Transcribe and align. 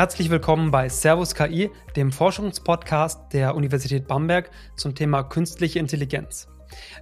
Herzlich 0.00 0.30
willkommen 0.30 0.70
bei 0.70 0.88
Servus 0.88 1.34
KI, 1.34 1.70
dem 1.94 2.10
Forschungspodcast 2.10 3.34
der 3.34 3.54
Universität 3.54 4.08
Bamberg 4.08 4.50
zum 4.74 4.94
Thema 4.94 5.24
künstliche 5.24 5.78
Intelligenz. 5.78 6.48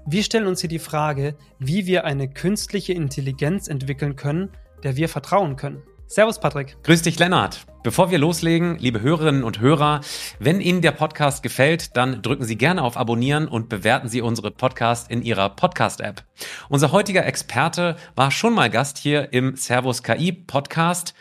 Wir 0.05 0.25
stellen 0.25 0.49
uns 0.49 0.63
hier 0.63 0.69
die 0.69 0.81
Frage, 0.81 1.37
wie 1.61 1.87
wir 1.87 2.05
eine 2.05 2.29
künstliche 2.29 2.95
Intelligenz 2.95 3.69
entwickeln 3.69 4.17
können, 4.17 4.51
der 4.83 4.97
wir 4.97 5.09
vertrauen 5.09 5.55
können. 5.55 5.81
Servus, 6.09 6.41
Patrick. 6.41 6.77
Grüß 6.83 7.03
dich, 7.03 7.21
Lennart. 7.21 7.67
Bevor 7.85 8.11
wir 8.11 8.19
loslegen, 8.19 8.77
liebe 8.81 9.01
Hörerinnen 9.01 9.45
und 9.45 9.61
Hörer, 9.61 10.01
wenn 10.41 10.61
Ihnen 10.61 10.83
der 10.83 10.91
Podcast 10.91 11.45
gefällt, 11.45 11.97
dann 11.97 12.21
drücken 12.21 12.43
Sie 12.43 12.59
gerne 12.59 12.83
auf 12.83 12.97
Abonnieren 12.97 13.47
und 13.47 13.69
bewerten 13.69 14.09
Sie 14.09 14.23
unsere 14.23 14.51
Podcast 14.51 15.09
in 15.09 15.23
Ihrer 15.23 15.51
Podcast-App. 15.51 16.25
Unser 16.69 16.91
heutiger 16.91 17.25
Experte 17.25 17.95
war 18.17 18.33
schon 18.33 18.55
mal 18.55 18.71
Gast 18.71 18.99
hier 18.99 19.33
im 19.33 19.55
Servus 19.55 20.03
KI 20.03 20.33
Podcast. 20.33 21.15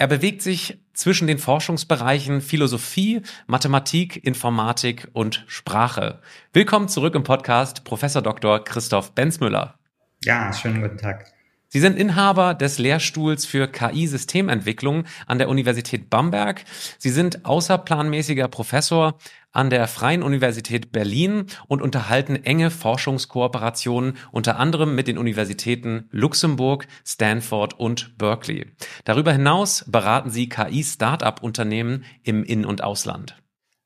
Er 0.00 0.06
bewegt 0.06 0.42
sich 0.42 0.78
zwischen 0.92 1.26
den 1.26 1.38
Forschungsbereichen 1.38 2.40
Philosophie, 2.40 3.20
Mathematik, 3.48 4.24
Informatik 4.24 5.08
und 5.12 5.44
Sprache. 5.48 6.20
Willkommen 6.52 6.86
zurück 6.86 7.16
im 7.16 7.24
Podcast, 7.24 7.82
Professor 7.82 8.22
Dr. 8.22 8.62
Christoph 8.62 9.12
Benzmüller. 9.16 9.76
Ja, 10.22 10.52
schönen 10.52 10.82
guten 10.82 10.98
Tag. 10.98 11.32
Sie 11.70 11.80
sind 11.80 11.98
Inhaber 11.98 12.54
des 12.54 12.78
Lehrstuhls 12.78 13.44
für 13.44 13.68
KI-Systementwicklung 13.68 15.04
an 15.26 15.38
der 15.38 15.50
Universität 15.50 16.08
Bamberg. 16.08 16.64
Sie 16.96 17.10
sind 17.10 17.44
außerplanmäßiger 17.44 18.48
Professor 18.48 19.18
an 19.52 19.68
der 19.68 19.86
Freien 19.86 20.22
Universität 20.22 20.92
Berlin 20.92 21.46
und 21.66 21.82
unterhalten 21.82 22.36
enge 22.36 22.70
Forschungskooperationen 22.70 24.16
unter 24.32 24.58
anderem 24.58 24.94
mit 24.94 25.08
den 25.08 25.18
Universitäten 25.18 26.08
Luxemburg, 26.10 26.86
Stanford 27.04 27.78
und 27.78 28.16
Berkeley. 28.16 28.66
Darüber 29.04 29.32
hinaus 29.32 29.84
beraten 29.88 30.30
Sie 30.30 30.48
KI-Startup-Unternehmen 30.48 32.04
im 32.22 32.44
In- 32.44 32.64
und 32.64 32.82
Ausland. 32.82 33.36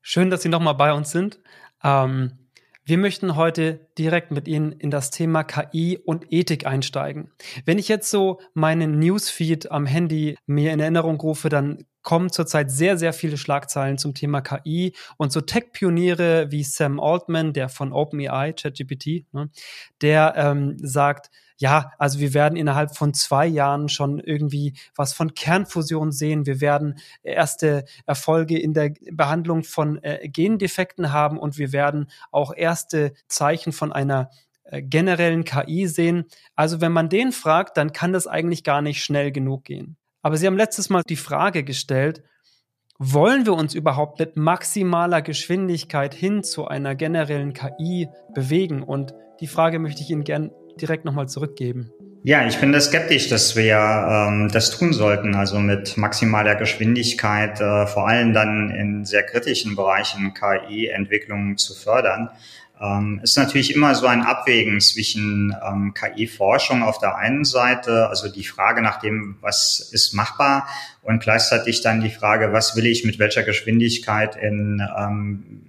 Schön, 0.03 0.30
dass 0.30 0.42
Sie 0.42 0.48
nochmal 0.48 0.75
bei 0.75 0.92
uns 0.92 1.10
sind. 1.10 1.41
Ähm 1.83 2.41
wir 2.84 2.98
möchten 2.98 3.36
heute 3.36 3.88
direkt 3.97 4.30
mit 4.30 4.48
Ihnen 4.48 4.72
in 4.72 4.91
das 4.91 5.11
Thema 5.11 5.44
KI 5.44 5.98
und 6.05 6.33
Ethik 6.33 6.66
einsteigen. 6.66 7.30
Wenn 7.64 7.78
ich 7.78 7.88
jetzt 7.88 8.11
so 8.11 8.41
meinen 8.55 8.98
Newsfeed 8.98 9.70
am 9.70 9.86
Handy 9.86 10.36
mir 10.47 10.72
in 10.72 10.80
Erinnerung 10.80 11.20
rufe, 11.20 11.48
dann 11.48 11.84
kommen 12.03 12.30
zurzeit 12.30 12.70
sehr, 12.70 12.98
sehr 12.98 13.12
viele 13.12 13.36
Schlagzeilen 13.36 13.98
zum 13.98 14.14
Thema 14.14 14.41
KI 14.41 14.94
und 15.16 15.33
so 15.33 15.41
Tech-Pioniere 15.41 16.50
wie 16.50 16.64
Sam 16.64 16.98
Altman, 16.98 17.53
der 17.53 17.69
von 17.69 17.92
OpenAI, 17.92 18.53
ChatGPT, 18.53 19.27
ne, 19.33 19.50
der 20.00 20.34
ähm, 20.36 20.77
sagt, 20.78 21.30
ja, 21.62 21.92
also 21.96 22.18
wir 22.18 22.34
werden 22.34 22.56
innerhalb 22.56 22.96
von 22.96 23.14
zwei 23.14 23.46
Jahren 23.46 23.88
schon 23.88 24.18
irgendwie 24.18 24.74
was 24.96 25.12
von 25.12 25.32
Kernfusion 25.32 26.10
sehen. 26.10 26.44
Wir 26.44 26.60
werden 26.60 26.98
erste 27.22 27.84
Erfolge 28.04 28.58
in 28.58 28.74
der 28.74 28.92
Behandlung 29.12 29.62
von 29.62 30.02
äh, 30.02 30.28
Gendefekten 30.28 31.12
haben 31.12 31.38
und 31.38 31.58
wir 31.58 31.72
werden 31.72 32.10
auch 32.32 32.52
erste 32.52 33.12
Zeichen 33.28 33.70
von 33.70 33.92
einer 33.92 34.30
äh, 34.64 34.82
generellen 34.82 35.44
KI 35.44 35.86
sehen. 35.86 36.24
Also 36.56 36.80
wenn 36.80 36.91
man 36.91 37.08
den 37.08 37.30
fragt, 37.30 37.76
dann 37.76 37.92
kann 37.92 38.12
das 38.12 38.26
eigentlich 38.26 38.64
gar 38.64 38.82
nicht 38.82 39.04
schnell 39.04 39.30
genug 39.30 39.62
gehen. 39.62 39.97
Aber 40.20 40.36
Sie 40.36 40.48
haben 40.48 40.56
letztes 40.56 40.91
Mal 40.91 41.04
die 41.08 41.14
Frage 41.14 41.62
gestellt, 41.62 42.24
wollen 42.98 43.47
wir 43.47 43.54
uns 43.54 43.74
überhaupt 43.74 44.19
mit 44.19 44.36
maximaler 44.36 45.22
Geschwindigkeit 45.22 46.12
hin 46.12 46.42
zu 46.42 46.66
einer 46.66 46.97
generellen 46.97 47.52
KI 47.52 48.08
bewegen? 48.34 48.82
Und 48.82 49.14
die 49.38 49.47
Frage 49.47 49.78
möchte 49.78 50.02
ich 50.02 50.10
Ihnen 50.10 50.24
gern 50.24 50.50
direkt 50.81 51.05
nochmal 51.05 51.28
zurückgeben? 51.28 51.91
Ja, 52.25 52.47
ich 52.47 52.59
bin 52.61 52.70
da 52.70 52.81
skeptisch, 52.81 53.28
dass 53.28 53.56
wir 53.56 53.77
ähm, 53.77 54.48
das 54.53 54.70
tun 54.70 54.92
sollten, 54.92 55.34
also 55.34 55.59
mit 55.59 55.97
maximaler 55.97 56.55
Geschwindigkeit, 56.55 57.61
äh, 57.61 57.87
vor 57.89 58.06
allem 58.06 58.33
dann 58.33 58.70
in 58.70 59.05
sehr 59.05 59.25
kritischen 59.25 59.75
Bereichen 59.75 60.32
KI-Entwicklungen 60.32 61.56
zu 61.56 61.75
fördern. 61.75 62.31
Ähm, 62.81 63.21
ist 63.25 63.37
natürlich 63.37 63.75
immer 63.75 63.97
so 63.97 64.06
ein 64.06 64.22
Abwägen 64.22 64.81
zwischen 64.81 65.55
ähm, 65.66 65.94
KI-Forschung 65.94 66.84
auf 66.84 66.99
der 66.99 67.16
einen 67.16 67.44
Seite, 67.44 68.09
also 68.09 68.28
die 68.28 68.44
Frage 68.44 68.82
nach 68.82 69.00
dem, 69.00 69.38
was 69.41 69.91
ist 69.93 70.15
machbar, 70.15 70.69
und 71.03 71.22
gleichzeitig 71.25 71.82
dann 71.82 72.00
die 72.00 72.11
Frage, 72.11 72.53
was 72.53 72.77
will 72.77 72.87
ich 72.87 73.05
mit 73.05 73.19
welcher 73.19 73.43
Geschwindigkeit 73.43 74.37
in 74.37 74.81
ähm, 74.97 75.62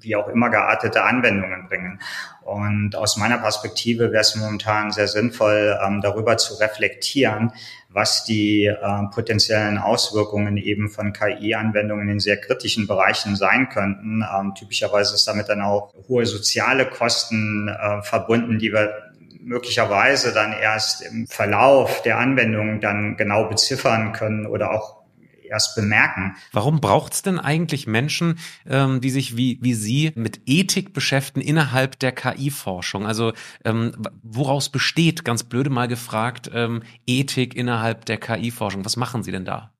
wie 0.00 0.16
auch 0.16 0.28
immer 0.28 0.50
geartete 0.50 1.04
Anwendungen 1.04 1.68
bringen. 1.68 2.00
Und 2.44 2.96
aus 2.96 3.16
meiner 3.16 3.38
Perspektive 3.38 4.10
wäre 4.10 4.22
es 4.22 4.34
momentan 4.36 4.90
sehr 4.90 5.08
sinnvoll, 5.08 5.78
ähm, 5.84 6.00
darüber 6.00 6.36
zu 6.36 6.54
reflektieren, 6.54 7.52
was 7.88 8.24
die 8.24 8.64
äh, 8.64 8.76
potenziellen 9.12 9.78
Auswirkungen 9.78 10.56
eben 10.56 10.88
von 10.88 11.12
KI-Anwendungen 11.12 12.08
in 12.08 12.20
sehr 12.20 12.38
kritischen 12.38 12.86
Bereichen 12.86 13.36
sein 13.36 13.68
könnten. 13.68 14.22
Ähm, 14.22 14.54
typischerweise 14.54 15.14
ist 15.14 15.26
damit 15.26 15.48
dann 15.48 15.62
auch 15.62 15.92
hohe 16.08 16.26
soziale 16.26 16.86
Kosten 16.86 17.68
äh, 17.68 18.02
verbunden, 18.02 18.58
die 18.58 18.72
wir 18.72 19.12
möglicherweise 19.40 20.32
dann 20.32 20.52
erst 20.52 21.02
im 21.02 21.26
Verlauf 21.26 22.02
der 22.02 22.18
Anwendung 22.18 22.80
dann 22.80 23.16
genau 23.16 23.44
beziffern 23.44 24.12
können 24.12 24.46
oder 24.46 24.72
auch 24.72 25.01
erst 25.52 25.76
bemerken. 25.76 26.34
Warum 26.50 26.80
braucht 26.80 27.12
es 27.12 27.22
denn 27.22 27.38
eigentlich 27.38 27.86
Menschen, 27.86 28.38
ähm, 28.66 29.00
die 29.00 29.10
sich 29.10 29.36
wie, 29.36 29.58
wie 29.62 29.74
Sie 29.74 30.12
mit 30.14 30.40
Ethik 30.46 30.92
beschäftigen 30.94 31.46
innerhalb 31.46 31.98
der 32.00 32.12
KI-Forschung? 32.12 33.06
Also 33.06 33.32
ähm, 33.64 33.92
woraus 34.22 34.70
besteht, 34.70 35.24
ganz 35.24 35.44
blöde 35.44 35.70
mal 35.70 35.88
gefragt, 35.88 36.50
ähm, 36.52 36.82
Ethik 37.06 37.54
innerhalb 37.54 38.06
der 38.06 38.16
KI-Forschung? 38.16 38.84
Was 38.84 38.96
machen 38.96 39.22
Sie 39.22 39.30
denn 39.30 39.44
da? 39.44 39.72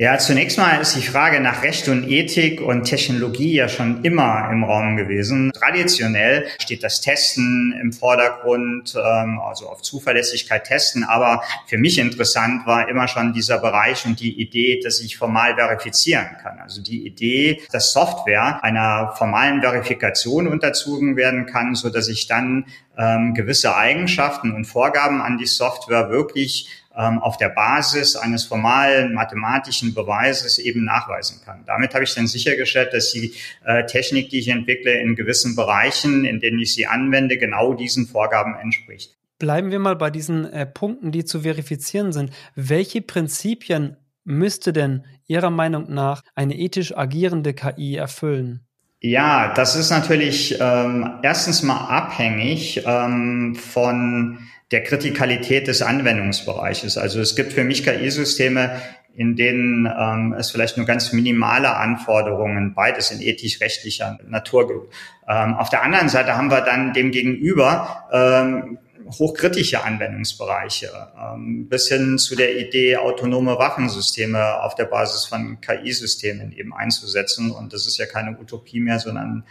Ja, 0.00 0.16
zunächst 0.16 0.58
mal 0.58 0.80
ist 0.80 0.94
die 0.94 1.02
Frage 1.02 1.40
nach 1.40 1.64
Recht 1.64 1.88
und 1.88 2.08
Ethik 2.08 2.60
und 2.60 2.84
Technologie 2.84 3.54
ja 3.54 3.68
schon 3.68 4.04
immer 4.04 4.48
im 4.48 4.62
Raum 4.62 4.96
gewesen. 4.96 5.50
Traditionell 5.52 6.46
steht 6.60 6.84
das 6.84 7.00
Testen 7.00 7.76
im 7.82 7.92
Vordergrund, 7.92 8.94
ähm, 8.94 9.40
also 9.40 9.68
auf 9.68 9.82
Zuverlässigkeit 9.82 10.62
testen. 10.62 11.02
Aber 11.02 11.42
für 11.66 11.78
mich 11.78 11.98
interessant 11.98 12.64
war 12.64 12.88
immer 12.88 13.08
schon 13.08 13.32
dieser 13.32 13.58
Bereich 13.58 14.06
und 14.06 14.20
die 14.20 14.40
Idee, 14.40 14.78
dass 14.84 15.00
ich 15.00 15.16
formal 15.16 15.56
verifizieren 15.56 16.28
kann. 16.40 16.60
Also 16.60 16.80
die 16.80 17.04
Idee, 17.04 17.62
dass 17.72 17.92
Software 17.92 18.62
einer 18.62 19.14
formalen 19.18 19.62
Verifikation 19.62 20.46
unterzogen 20.46 21.16
werden 21.16 21.46
kann, 21.46 21.74
so 21.74 21.90
dass 21.90 22.06
ich 22.06 22.28
dann 22.28 22.66
ähm, 22.96 23.34
gewisse 23.34 23.76
Eigenschaften 23.76 24.52
und 24.54 24.64
Vorgaben 24.64 25.20
an 25.20 25.38
die 25.38 25.46
Software 25.46 26.08
wirklich 26.08 26.68
ähm, 26.98 27.20
auf 27.20 27.36
der 27.36 27.48
Basis 27.50 28.16
eines 28.16 28.44
formalen 28.44 29.14
mathematischen 29.14 29.94
Beweises 29.94 30.58
eben 30.58 30.84
nachweisen 30.84 31.40
kann. 31.44 31.64
Damit 31.64 31.94
habe 31.94 32.04
ich 32.04 32.14
dann 32.14 32.26
sichergestellt, 32.26 32.92
dass 32.92 33.12
die 33.12 33.34
äh, 33.64 33.86
Technik, 33.86 34.30
die 34.30 34.40
ich 34.40 34.48
entwickle, 34.48 34.98
in 35.00 35.14
gewissen 35.14 35.54
Bereichen, 35.54 36.24
in 36.24 36.40
denen 36.40 36.58
ich 36.58 36.74
sie 36.74 36.86
anwende, 36.86 37.38
genau 37.38 37.74
diesen 37.74 38.06
Vorgaben 38.06 38.54
entspricht. 38.56 39.16
Bleiben 39.38 39.70
wir 39.70 39.78
mal 39.78 39.94
bei 39.94 40.10
diesen 40.10 40.52
äh, 40.52 40.66
Punkten, 40.66 41.12
die 41.12 41.24
zu 41.24 41.40
verifizieren 41.40 42.12
sind. 42.12 42.32
Welche 42.56 43.00
Prinzipien 43.00 43.96
müsste 44.24 44.72
denn 44.72 45.04
Ihrer 45.26 45.50
Meinung 45.50 45.92
nach 45.92 46.22
eine 46.34 46.56
ethisch 46.56 46.96
agierende 46.96 47.54
KI 47.54 47.94
erfüllen? 47.94 48.66
Ja, 49.00 49.54
das 49.54 49.76
ist 49.76 49.90
natürlich 49.90 50.58
ähm, 50.60 51.20
erstens 51.22 51.62
mal 51.62 51.86
abhängig 51.86 52.82
ähm, 52.84 53.54
von 53.54 54.40
der 54.70 54.82
Kritikalität 54.82 55.66
des 55.66 55.82
Anwendungsbereiches. 55.82 56.98
Also 56.98 57.20
es 57.20 57.36
gibt 57.36 57.52
für 57.52 57.64
mich 57.64 57.84
KI-Systeme, 57.84 58.80
in 59.14 59.34
denen 59.34 59.86
ähm, 59.86 60.34
es 60.38 60.50
vielleicht 60.50 60.76
nur 60.76 60.86
ganz 60.86 61.12
minimale 61.12 61.74
Anforderungen 61.74 62.74
beides 62.74 63.10
in 63.10 63.20
ethisch-rechtlicher 63.20 64.18
Natur 64.28 64.68
gibt. 64.68 64.94
Ähm, 65.28 65.54
auf 65.54 65.70
der 65.70 65.82
anderen 65.82 66.08
Seite 66.08 66.36
haben 66.36 66.50
wir 66.50 66.60
dann 66.60 66.92
dem 66.92 67.10
gegenüber 67.10 68.04
ähm, 68.12 68.78
hochkritische 69.10 69.82
Anwendungsbereiche, 69.82 70.90
ähm, 71.18 71.68
bis 71.68 71.88
hin 71.88 72.18
zu 72.18 72.36
der 72.36 72.58
Idee, 72.58 72.98
autonome 72.98 73.58
Waffensysteme 73.58 74.62
auf 74.62 74.74
der 74.74 74.84
Basis 74.84 75.24
von 75.24 75.60
KI-Systemen 75.60 76.52
eben 76.52 76.74
einzusetzen. 76.74 77.50
Und 77.50 77.72
das 77.72 77.86
ist 77.86 77.98
ja 77.98 78.06
keine 78.06 78.38
Utopie 78.38 78.80
mehr, 78.80 78.98
sondern 78.98 79.44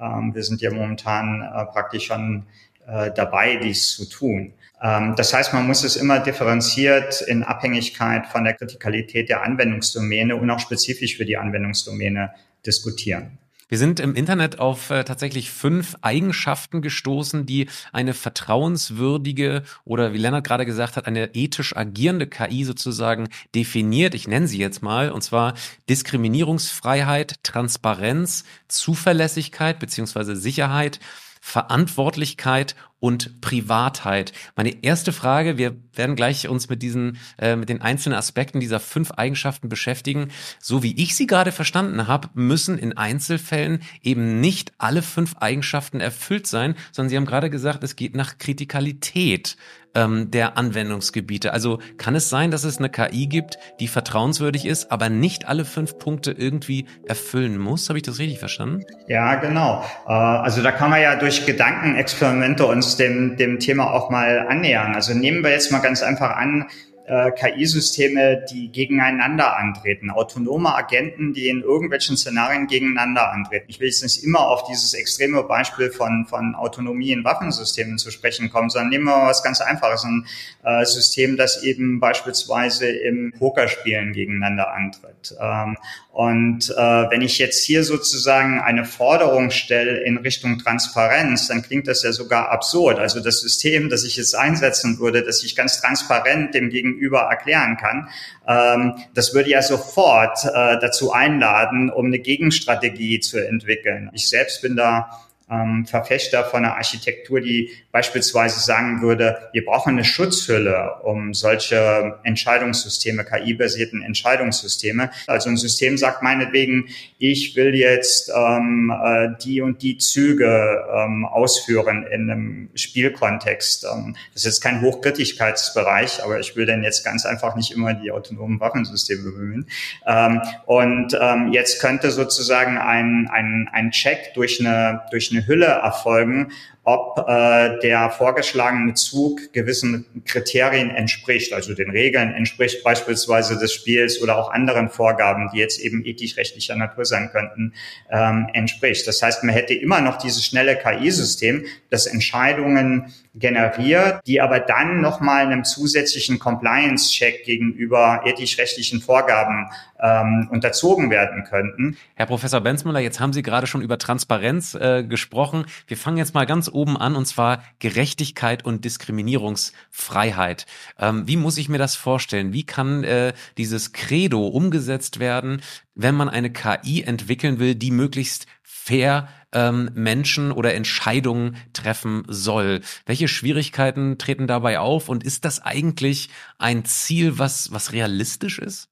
ähm, 0.00 0.34
wir 0.34 0.42
sind 0.42 0.60
ja 0.60 0.72
momentan 0.72 1.42
äh, 1.42 1.64
praktisch 1.66 2.06
schon 2.06 2.46
äh, 2.86 3.10
dabei, 3.14 3.56
dies 3.56 3.92
zu 3.92 4.08
tun. 4.08 4.52
Ähm, 4.82 5.14
das 5.16 5.32
heißt, 5.32 5.52
man 5.52 5.66
muss 5.66 5.84
es 5.84 5.96
immer 5.96 6.20
differenziert 6.20 7.22
in 7.22 7.42
Abhängigkeit 7.42 8.26
von 8.26 8.44
der 8.44 8.54
Kritikalität 8.54 9.28
der 9.28 9.42
Anwendungsdomäne 9.42 10.36
und 10.36 10.50
auch 10.50 10.60
spezifisch 10.60 11.16
für 11.16 11.24
die 11.24 11.36
Anwendungsdomäne 11.36 12.30
diskutieren. 12.66 13.38
Wir 13.68 13.78
sind 13.78 13.98
im 13.98 14.14
Internet 14.14 14.58
auf 14.58 14.90
äh, 14.90 15.04
tatsächlich 15.04 15.50
fünf 15.50 15.96
Eigenschaften 16.02 16.82
gestoßen, 16.82 17.46
die 17.46 17.68
eine 17.92 18.12
vertrauenswürdige 18.12 19.62
oder 19.84 20.12
wie 20.12 20.18
Lennart 20.18 20.46
gerade 20.46 20.66
gesagt 20.66 20.96
hat, 20.96 21.06
eine 21.06 21.34
ethisch 21.34 21.74
agierende 21.74 22.26
KI 22.26 22.64
sozusagen 22.64 23.28
definiert. 23.54 24.14
Ich 24.14 24.28
nenne 24.28 24.48
sie 24.48 24.58
jetzt 24.58 24.82
mal, 24.82 25.10
und 25.10 25.22
zwar 25.22 25.54
Diskriminierungsfreiheit, 25.88 27.42
Transparenz, 27.42 28.44
Zuverlässigkeit 28.68 29.78
beziehungsweise 29.78 30.36
Sicherheit, 30.36 31.00
Verantwortlichkeit 31.40 32.76
und 33.04 33.42
Privatheit. 33.42 34.32
Meine 34.56 34.82
erste 34.82 35.12
Frage, 35.12 35.58
wir 35.58 35.76
werden 35.98 36.16
gleich 36.16 36.48
uns 36.48 36.68
mit 36.68 36.82
diesen, 36.82 37.18
äh, 37.38 37.56
mit 37.56 37.68
den 37.68 37.82
einzelnen 37.82 38.18
Aspekten 38.18 38.60
dieser 38.60 38.80
fünf 38.80 39.12
Eigenschaften 39.12 39.68
beschäftigen. 39.68 40.28
So 40.60 40.82
wie 40.82 41.00
ich 41.02 41.14
sie 41.16 41.26
gerade 41.26 41.52
verstanden 41.52 42.06
habe, 42.06 42.28
müssen 42.34 42.78
in 42.78 42.96
Einzelfällen 42.96 43.80
eben 44.02 44.40
nicht 44.40 44.72
alle 44.78 45.02
fünf 45.02 45.36
Eigenschaften 45.38 46.00
erfüllt 46.00 46.46
sein, 46.46 46.74
sondern 46.92 47.10
Sie 47.10 47.16
haben 47.16 47.26
gerade 47.26 47.50
gesagt, 47.50 47.84
es 47.84 47.96
geht 47.96 48.14
nach 48.14 48.38
Kritikalität 48.38 49.56
ähm, 49.94 50.30
der 50.30 50.58
Anwendungsgebiete. 50.58 51.52
Also 51.52 51.78
kann 51.96 52.14
es 52.14 52.28
sein, 52.28 52.50
dass 52.50 52.64
es 52.64 52.78
eine 52.78 52.90
KI 52.90 53.26
gibt, 53.26 53.58
die 53.80 53.88
vertrauenswürdig 53.88 54.66
ist, 54.66 54.90
aber 54.90 55.08
nicht 55.08 55.48
alle 55.48 55.64
fünf 55.64 55.98
Punkte 55.98 56.32
irgendwie 56.32 56.86
erfüllen 57.06 57.58
muss? 57.58 57.88
Habe 57.88 57.98
ich 57.98 58.02
das 58.02 58.18
richtig 58.18 58.38
verstanden? 58.38 58.84
Ja, 59.06 59.36
genau. 59.36 59.84
Äh, 60.06 60.12
also 60.12 60.62
da 60.62 60.72
kann 60.72 60.90
man 60.90 61.00
ja 61.00 61.16
durch 61.16 61.46
Gedankenexperimente 61.46 62.66
uns 62.66 62.96
dem, 62.96 63.36
dem 63.36 63.58
Thema 63.58 63.92
auch 63.92 64.10
mal 64.10 64.46
annähern. 64.48 64.94
Also 64.94 65.14
nehmen 65.14 65.42
wir 65.42 65.50
jetzt 65.50 65.72
mal 65.72 65.80
ganz 65.84 66.02
einfach 66.02 66.34
an, 66.36 66.66
äh, 67.06 67.30
KI-Systeme, 67.32 68.44
die 68.50 68.68
gegeneinander 68.68 69.56
antreten, 69.56 70.10
autonome 70.10 70.74
Agenten, 70.74 71.34
die 71.34 71.48
in 71.48 71.60
irgendwelchen 71.60 72.16
Szenarien 72.16 72.66
gegeneinander 72.66 73.30
antreten. 73.30 73.66
Ich 73.68 73.78
will 73.78 73.88
jetzt 73.88 74.02
nicht 74.02 74.24
immer 74.24 74.48
auf 74.48 74.64
dieses 74.64 74.94
extreme 74.94 75.42
Beispiel 75.42 75.90
von, 75.90 76.26
von 76.26 76.54
Autonomie 76.54 77.12
in 77.12 77.24
Waffensystemen 77.24 77.98
zu 77.98 78.10
sprechen 78.10 78.50
kommen, 78.50 78.70
sondern 78.70 78.88
nehmen 78.88 79.04
wir 79.04 79.16
mal 79.16 79.28
was 79.28 79.42
ganz 79.42 79.60
Einfaches, 79.60 80.04
ein 80.04 80.26
äh, 80.64 80.84
System, 80.84 81.36
das 81.36 81.62
eben 81.62 82.00
beispielsweise 82.00 82.88
im 82.88 83.32
Pokerspielen 83.38 84.12
gegeneinander 84.12 84.72
antritt. 84.72 85.36
Ähm, 85.38 85.76
und 86.12 86.70
äh, 86.70 86.74
wenn 87.10 87.22
ich 87.22 87.38
jetzt 87.38 87.64
hier 87.64 87.82
sozusagen 87.82 88.60
eine 88.60 88.84
Forderung 88.84 89.50
stelle 89.50 90.04
in 90.04 90.16
Richtung 90.16 90.58
Transparenz, 90.58 91.48
dann 91.48 91.62
klingt 91.62 91.88
das 91.88 92.02
ja 92.02 92.12
sogar 92.12 92.50
absurd. 92.50 92.98
Also 92.98 93.20
das 93.20 93.40
System, 93.40 93.90
das 93.90 94.04
ich 94.04 94.16
jetzt 94.16 94.34
einsetzen 94.34 95.00
würde, 95.00 95.22
dass 95.22 95.42
ich 95.42 95.56
ganz 95.56 95.80
transparent 95.80 96.54
dem 96.54 96.70
Gegenüber 96.70 96.93
erklären 97.30 97.76
kann, 97.76 98.08
ähm, 98.46 98.94
das 99.14 99.34
würde 99.34 99.50
ja 99.50 99.62
sofort 99.62 100.44
äh, 100.44 100.78
dazu 100.80 101.12
einladen, 101.12 101.90
um 101.90 102.06
eine 102.06 102.18
Gegenstrategie 102.18 103.20
zu 103.20 103.38
entwickeln. 103.38 104.10
Ich 104.12 104.28
selbst 104.28 104.62
bin 104.62 104.76
da 104.76 105.23
ähm, 105.50 105.86
Verfechter 105.86 106.44
von 106.44 106.64
einer 106.64 106.76
Architektur, 106.76 107.40
die 107.40 107.70
beispielsweise 107.92 108.60
sagen 108.60 109.02
würde, 109.02 109.50
wir 109.52 109.64
brauchen 109.64 109.90
eine 109.90 110.04
Schutzhülle 110.04 111.00
um 111.02 111.34
solche 111.34 112.18
Entscheidungssysteme, 112.24 113.24
KI-basierten 113.24 114.02
Entscheidungssysteme. 114.02 115.10
Also 115.26 115.50
ein 115.50 115.56
System 115.56 115.98
sagt 115.98 116.22
meinetwegen, 116.22 116.88
ich 117.18 117.56
will 117.56 117.74
jetzt 117.74 118.32
ähm, 118.34 118.92
äh, 118.92 119.28
die 119.42 119.60
und 119.60 119.82
die 119.82 119.98
Züge 119.98 120.84
ähm, 120.94 121.24
ausführen 121.24 122.06
in 122.10 122.30
einem 122.30 122.70
Spielkontext. 122.74 123.84
Ähm, 123.84 124.16
das 124.32 124.42
ist 124.42 124.46
jetzt 124.46 124.60
kein 124.60 124.80
Hochkritikkeitsbereich, 124.80 126.22
aber 126.24 126.40
ich 126.40 126.56
will 126.56 126.66
denn 126.66 126.82
jetzt 126.82 127.04
ganz 127.04 127.26
einfach 127.26 127.54
nicht 127.54 127.70
immer 127.72 127.94
die 127.94 128.10
autonomen 128.12 128.60
Waffensysteme 128.60 129.30
bemühen. 129.30 129.66
Ähm, 130.06 130.40
und 130.66 131.16
ähm, 131.20 131.52
jetzt 131.52 131.80
könnte 131.80 132.10
sozusagen 132.10 132.78
ein, 132.78 133.28
ein, 133.30 133.68
ein 133.72 133.90
Check 133.90 134.34
durch 134.34 134.60
eine, 134.60 135.02
durch 135.10 135.33
Hülle 135.42 135.66
erfolgen, 135.66 136.52
ob 136.84 137.26
äh, 137.26 137.78
der 137.80 138.10
vorgeschlagene 138.10 138.94
Zug 138.94 139.52
gewissen 139.52 140.04
Kriterien 140.26 140.90
entspricht, 140.90 141.52
also 141.54 141.74
den 141.74 141.90
Regeln 141.90 142.32
entspricht 142.34 142.84
beispielsweise 142.84 143.58
des 143.58 143.72
Spiels 143.72 144.22
oder 144.22 144.38
auch 144.38 144.52
anderen 144.52 144.90
Vorgaben, 144.90 145.50
die 145.52 145.58
jetzt 145.58 145.80
eben 145.80 146.04
ethisch-rechtlicher 146.04 146.76
Natur 146.76 147.06
sein 147.06 147.30
könnten, 147.32 147.72
ähm, 148.10 148.48
entspricht. 148.52 149.08
Das 149.08 149.22
heißt, 149.22 149.44
man 149.44 149.54
hätte 149.54 149.74
immer 149.74 150.02
noch 150.02 150.18
dieses 150.18 150.44
schnelle 150.44 150.76
KI-System, 150.76 151.64
das 151.88 152.06
Entscheidungen 152.06 153.14
generiert, 153.34 154.20
die 154.26 154.40
aber 154.40 154.60
dann 154.60 155.00
nochmal 155.00 155.46
einem 155.46 155.64
zusätzlichen 155.64 156.38
Compliance-Check 156.38 157.44
gegenüber 157.44 158.22
ethisch-rechtlichen 158.24 159.00
Vorgaben 159.00 159.70
ähm, 160.00 160.48
unterzogen 160.50 161.10
werden 161.10 161.44
könnten. 161.44 161.96
Herr 162.14 162.26
Professor 162.26 162.60
Benzmüller, 162.60 163.00
jetzt 163.00 163.18
haben 163.18 163.32
Sie 163.32 163.42
gerade 163.42 163.66
schon 163.66 163.80
über 163.82 163.98
Transparenz 163.98 164.74
äh, 164.74 165.02
gesprochen. 165.02 165.66
Wir 165.88 165.96
fangen 165.96 166.16
jetzt 166.16 166.34
mal 166.34 166.46
ganz 166.46 166.70
oben 166.74 166.96
an, 166.96 167.16
und 167.16 167.26
zwar 167.26 167.62
Gerechtigkeit 167.78 168.64
und 168.64 168.84
Diskriminierungsfreiheit. 168.84 170.66
Ähm, 170.98 171.26
wie 171.26 171.36
muss 171.36 171.58
ich 171.58 171.68
mir 171.68 171.78
das 171.78 171.96
vorstellen? 171.96 172.52
Wie 172.52 172.64
kann 172.64 173.04
äh, 173.04 173.32
dieses 173.56 173.92
Credo 173.92 174.46
umgesetzt 174.48 175.20
werden, 175.20 175.62
wenn 175.94 176.14
man 176.14 176.28
eine 176.28 176.50
KI 176.50 177.02
entwickeln 177.02 177.58
will, 177.58 177.74
die 177.74 177.90
möglichst 177.90 178.46
fair 178.62 179.28
ähm, 179.52 179.90
Menschen 179.94 180.52
oder 180.52 180.74
Entscheidungen 180.74 181.56
treffen 181.72 182.24
soll. 182.28 182.82
Welche 183.06 183.28
Schwierigkeiten 183.28 184.18
treten 184.18 184.46
dabei 184.46 184.78
auf 184.78 185.08
und 185.08 185.24
ist 185.24 185.44
das 185.46 185.60
eigentlich 185.60 186.28
ein 186.58 186.84
Ziel, 186.84 187.38
was, 187.38 187.72
was 187.72 187.92
realistisch 187.92 188.58
ist? 188.58 188.90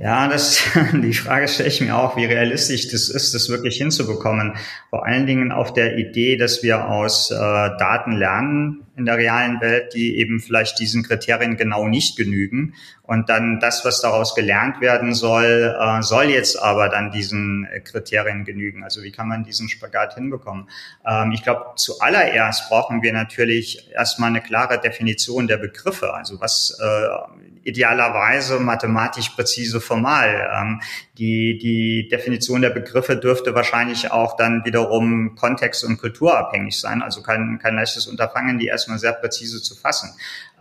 Ja, 0.00 0.28
das, 0.28 0.62
die 0.92 1.12
Frage 1.12 1.48
stelle 1.48 1.68
ich 1.68 1.80
mir 1.80 1.96
auch, 1.96 2.16
wie 2.16 2.24
realistisch 2.24 2.86
das 2.88 3.08
ist, 3.08 3.34
das 3.34 3.48
wirklich 3.48 3.78
hinzubekommen. 3.78 4.56
Vor 4.90 5.04
allen 5.04 5.26
Dingen 5.26 5.50
auf 5.50 5.72
der 5.72 5.98
Idee, 5.98 6.36
dass 6.36 6.62
wir 6.62 6.88
aus 6.88 7.32
äh, 7.32 7.34
Daten 7.34 8.12
lernen 8.12 8.86
in 8.96 9.06
der 9.06 9.16
realen 9.16 9.60
Welt, 9.60 9.94
die 9.94 10.18
eben 10.18 10.38
vielleicht 10.38 10.78
diesen 10.78 11.02
Kriterien 11.02 11.56
genau 11.56 11.88
nicht 11.88 12.16
genügen. 12.16 12.74
Und 13.02 13.28
dann 13.28 13.58
das, 13.58 13.84
was 13.84 14.00
daraus 14.00 14.36
gelernt 14.36 14.80
werden 14.80 15.14
soll, 15.14 15.76
äh, 15.80 16.02
soll 16.02 16.26
jetzt 16.26 16.62
aber 16.62 16.88
dann 16.88 17.10
diesen 17.10 17.66
Kriterien 17.84 18.44
genügen. 18.44 18.84
Also 18.84 19.02
wie 19.02 19.10
kann 19.10 19.26
man 19.26 19.42
diesen 19.42 19.68
Spagat 19.68 20.14
hinbekommen? 20.14 20.68
Ähm, 21.04 21.32
ich 21.32 21.42
glaube, 21.42 21.72
zuallererst 21.76 22.68
brauchen 22.68 23.02
wir 23.02 23.12
natürlich 23.12 23.90
erstmal 23.92 24.30
eine 24.30 24.42
klare 24.42 24.80
Definition 24.80 25.48
der 25.48 25.56
Begriffe. 25.56 26.14
Also 26.14 26.40
was 26.40 26.78
äh, 26.80 27.47
idealerweise 27.68 28.58
mathematisch 28.60 29.30
präzise 29.30 29.80
formal. 29.80 30.50
Ähm, 30.60 30.80
die, 31.18 31.58
die 31.58 32.08
Definition 32.08 32.62
der 32.62 32.70
Begriffe 32.70 33.16
dürfte 33.16 33.54
wahrscheinlich 33.54 34.10
auch 34.10 34.36
dann 34.36 34.64
wiederum 34.64 35.34
kontext- 35.34 35.84
und 35.84 35.98
kulturabhängig 35.98 36.78
sein, 36.78 37.02
also 37.02 37.22
kein, 37.22 37.58
kein 37.60 37.74
leichtes 37.74 38.06
Unterfangen, 38.06 38.58
die 38.58 38.66
erstmal 38.66 38.98
sehr 38.98 39.12
präzise 39.12 39.60
zu 39.60 39.74
fassen. 39.74 40.10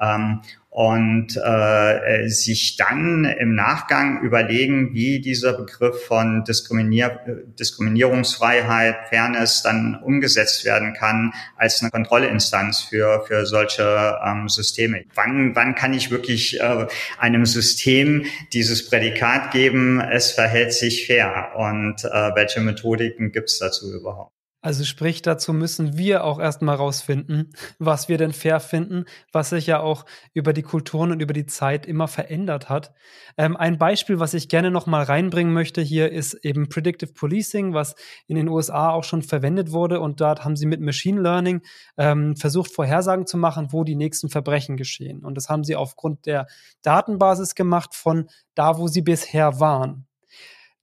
Ähm, 0.01 0.41
und 0.77 1.35
äh, 1.37 2.27
sich 2.27 2.77
dann 2.77 3.25
im 3.25 3.55
Nachgang 3.55 4.21
überlegen, 4.21 4.93
wie 4.93 5.19
dieser 5.19 5.53
Begriff 5.53 6.05
von 6.05 6.43
Diskriminier 6.43 7.19
Diskriminierungsfreiheit, 7.59 9.09
Fairness 9.09 9.63
dann 9.63 9.95
umgesetzt 9.95 10.65
werden 10.65 10.93
kann 10.93 11.33
als 11.55 11.81
eine 11.81 11.89
Kontrollinstanz 11.89 12.81
für, 12.81 13.25
für 13.25 13.47
solche 13.47 14.19
ähm, 14.23 14.49
Systeme. 14.49 15.05
Wann, 15.15 15.55
wann 15.55 15.73
kann 15.73 15.95
ich 15.95 16.11
wirklich 16.11 16.59
äh, 16.59 16.85
einem 17.17 17.47
System 17.47 18.25
dieses 18.53 18.87
Prädikat 18.87 19.49
geben, 19.49 19.99
es 19.99 20.37
verhält 20.47 20.71
sich 20.71 21.05
fair 21.05 21.51
und 21.57 22.05
äh, 22.05 22.31
welche 22.35 22.61
Methodiken 22.61 23.33
gibt 23.33 23.49
es 23.49 23.59
dazu 23.59 23.93
überhaupt? 23.93 24.31
Also 24.61 24.85
sprich, 24.85 25.21
dazu 25.21 25.53
müssen 25.53 25.97
wir 25.97 26.23
auch 26.23 26.39
erstmal 26.39 26.75
rausfinden, 26.75 27.53
was 27.79 28.09
wir 28.09 28.17
denn 28.17 28.33
fair 28.33 28.59
finden, 28.59 29.05
was 29.31 29.51
sich 29.51 29.67
ja 29.67 29.79
auch 29.79 30.05
über 30.33 30.51
die 30.51 30.63
Kulturen 30.63 31.11
und 31.11 31.21
über 31.21 31.33
die 31.33 31.45
Zeit 31.45 31.85
immer 31.85 32.07
verändert 32.07 32.67
hat. 32.67 32.93
Ähm, 33.37 33.55
ein 33.55 33.77
Beispiel, 33.77 34.19
was 34.19 34.33
ich 34.33 34.49
gerne 34.49 34.71
noch 34.71 34.87
mal 34.87 35.03
reinbringen 35.03 35.53
möchte 35.53 35.81
hier, 35.81 36.11
ist 36.11 36.33
eben 36.43 36.69
Predictive 36.69 37.13
Policing, 37.13 37.73
was 37.73 37.95
in 38.25 38.35
den 38.35 38.49
USA 38.49 38.89
auch 38.89 39.03
schon 39.03 39.21
verwendet 39.21 39.71
wurde. 39.71 39.99
Und 39.99 40.21
dort 40.21 40.43
haben 40.43 40.55
sie 40.55 40.65
mit 40.65 40.81
Machine 40.81 41.21
Learning 41.21 41.61
ähm, 41.97 42.35
versucht, 42.35 42.73
Vorhersagen 42.73 43.27
zu 43.27 43.37
machen, 43.37 43.67
wo 43.71 43.83
die 43.83 43.95
nächsten 43.95 44.29
Verbrechen 44.29 44.75
geschehen. 44.75 45.23
Und 45.23 45.35
das 45.35 45.49
haben 45.49 45.63
sie 45.63 45.75
aufgrund 45.75 46.25
der 46.25 46.47
Datenbasis 46.81 47.53
gemacht 47.53 47.93
von 47.93 48.27
da, 48.55 48.79
wo 48.79 48.87
sie 48.87 49.01
bisher 49.01 49.59
waren. 49.59 50.06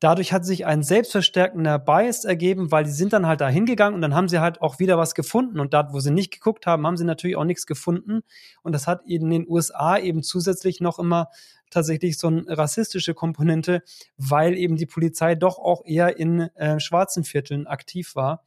Dadurch 0.05 0.35
hat 0.35 0.45
sich 0.45 0.67
ein 0.67 0.83
selbstverstärkender 0.83 1.79
Bias 1.79 2.27
ergeben, 2.27 2.71
weil 2.71 2.85
die 2.85 2.91
sind 2.91 3.15
dann 3.15 3.27
halt 3.27 3.41
da 3.41 3.49
hingegangen 3.49 3.95
und 3.95 4.03
dann 4.03 4.15
haben 4.15 4.29
sie 4.29 4.39
halt 4.39 4.61
auch 4.61 4.79
wieder 4.79 4.99
was 4.99 5.15
gefunden. 5.15 5.61
Und 5.61 5.73
dort, 5.73 5.95
wo 5.95 6.01
sie 6.01 6.11
nicht 6.11 6.31
geguckt 6.31 6.67
haben, 6.67 6.87
haben 6.87 6.99
sie 6.99 7.07
natürlich 7.07 7.37
auch 7.37 7.47
nichts 7.47 7.65
gefunden. 7.65 8.21
Und 8.63 8.73
das 8.73 8.87
hat 8.87 9.01
in 9.07 9.31
den 9.31 9.49
USA 9.49 9.97
eben 9.97 10.23
zusätzlich 10.23 10.83
noch 10.83 10.99
immer 10.99 11.31
tatsächlich 11.71 12.19
so 12.19 12.27
eine 12.27 12.45
rassistische 12.47 13.15
Komponente, 13.15 13.83
weil 14.19 14.59
eben 14.59 14.77
die 14.77 14.85
Polizei 14.85 15.37
doch 15.37 15.59
auch 15.59 15.87
eher 15.87 16.19
in 16.19 16.55
äh, 16.55 16.81
schwarzen 16.81 17.25
Vierteln 17.25 17.67
aktiv 17.67 18.15
war. 18.15 18.45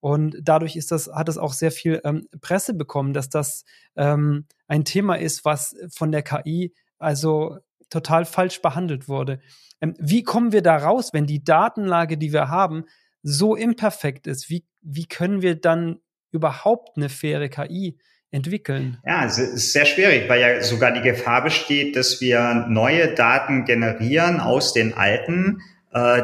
Und 0.00 0.36
dadurch 0.42 0.74
ist 0.74 0.90
das, 0.90 1.06
hat 1.06 1.28
es 1.28 1.38
auch 1.38 1.52
sehr 1.52 1.70
viel 1.70 2.00
ähm, 2.02 2.26
Presse 2.40 2.74
bekommen, 2.74 3.12
dass 3.12 3.28
das 3.28 3.64
ähm, 3.94 4.46
ein 4.66 4.84
Thema 4.84 5.14
ist, 5.14 5.44
was 5.44 5.76
von 5.88 6.10
der 6.10 6.22
KI 6.22 6.74
also 6.98 7.58
total 7.96 8.26
falsch 8.26 8.60
behandelt 8.60 9.08
wurde. 9.08 9.40
Ähm, 9.80 9.94
wie 9.98 10.22
kommen 10.22 10.52
wir 10.52 10.62
da 10.62 10.76
raus, 10.76 11.10
wenn 11.12 11.26
die 11.26 11.42
Datenlage, 11.42 12.18
die 12.18 12.32
wir 12.32 12.48
haben, 12.48 12.84
so 13.22 13.56
imperfekt 13.56 14.26
ist? 14.26 14.50
Wie, 14.50 14.64
wie 14.82 15.06
können 15.06 15.42
wir 15.42 15.54
dann 15.54 15.98
überhaupt 16.30 16.96
eine 16.96 17.08
faire 17.08 17.48
KI 17.48 17.98
entwickeln? 18.30 18.98
Ja, 19.04 19.24
es 19.24 19.38
ist 19.38 19.72
sehr 19.72 19.86
schwierig, 19.86 20.28
weil 20.28 20.40
ja 20.40 20.62
sogar 20.62 20.92
die 20.92 21.00
Gefahr 21.00 21.42
besteht, 21.42 21.96
dass 21.96 22.20
wir 22.20 22.66
neue 22.68 23.14
Daten 23.14 23.64
generieren 23.64 24.40
aus 24.40 24.74
den 24.74 24.92
alten, 24.92 25.60